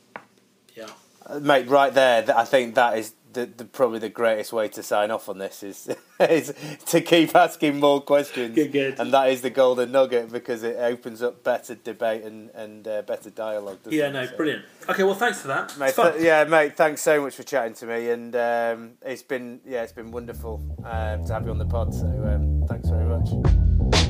[0.74, 0.88] yeah.
[1.26, 4.82] Uh, mate, right there, I think that is the, the, probably the greatest way to
[4.82, 5.88] sign off on this is
[6.20, 6.54] is
[6.86, 8.54] to keep asking more questions.
[8.54, 9.00] Good, good.
[9.00, 13.02] And that is the golden nugget because it opens up better debate and and uh,
[13.02, 13.78] better dialogue.
[13.88, 14.36] Yeah, no, so.
[14.36, 14.64] brilliant.
[14.88, 15.94] Okay, well, thanks for that, mate.
[15.94, 16.76] Th- yeah, mate.
[16.76, 20.62] Thanks so much for chatting to me, and um, it's been yeah, it's been wonderful
[20.84, 21.94] um, to have you on the pod.
[21.94, 24.07] So um, thanks very much.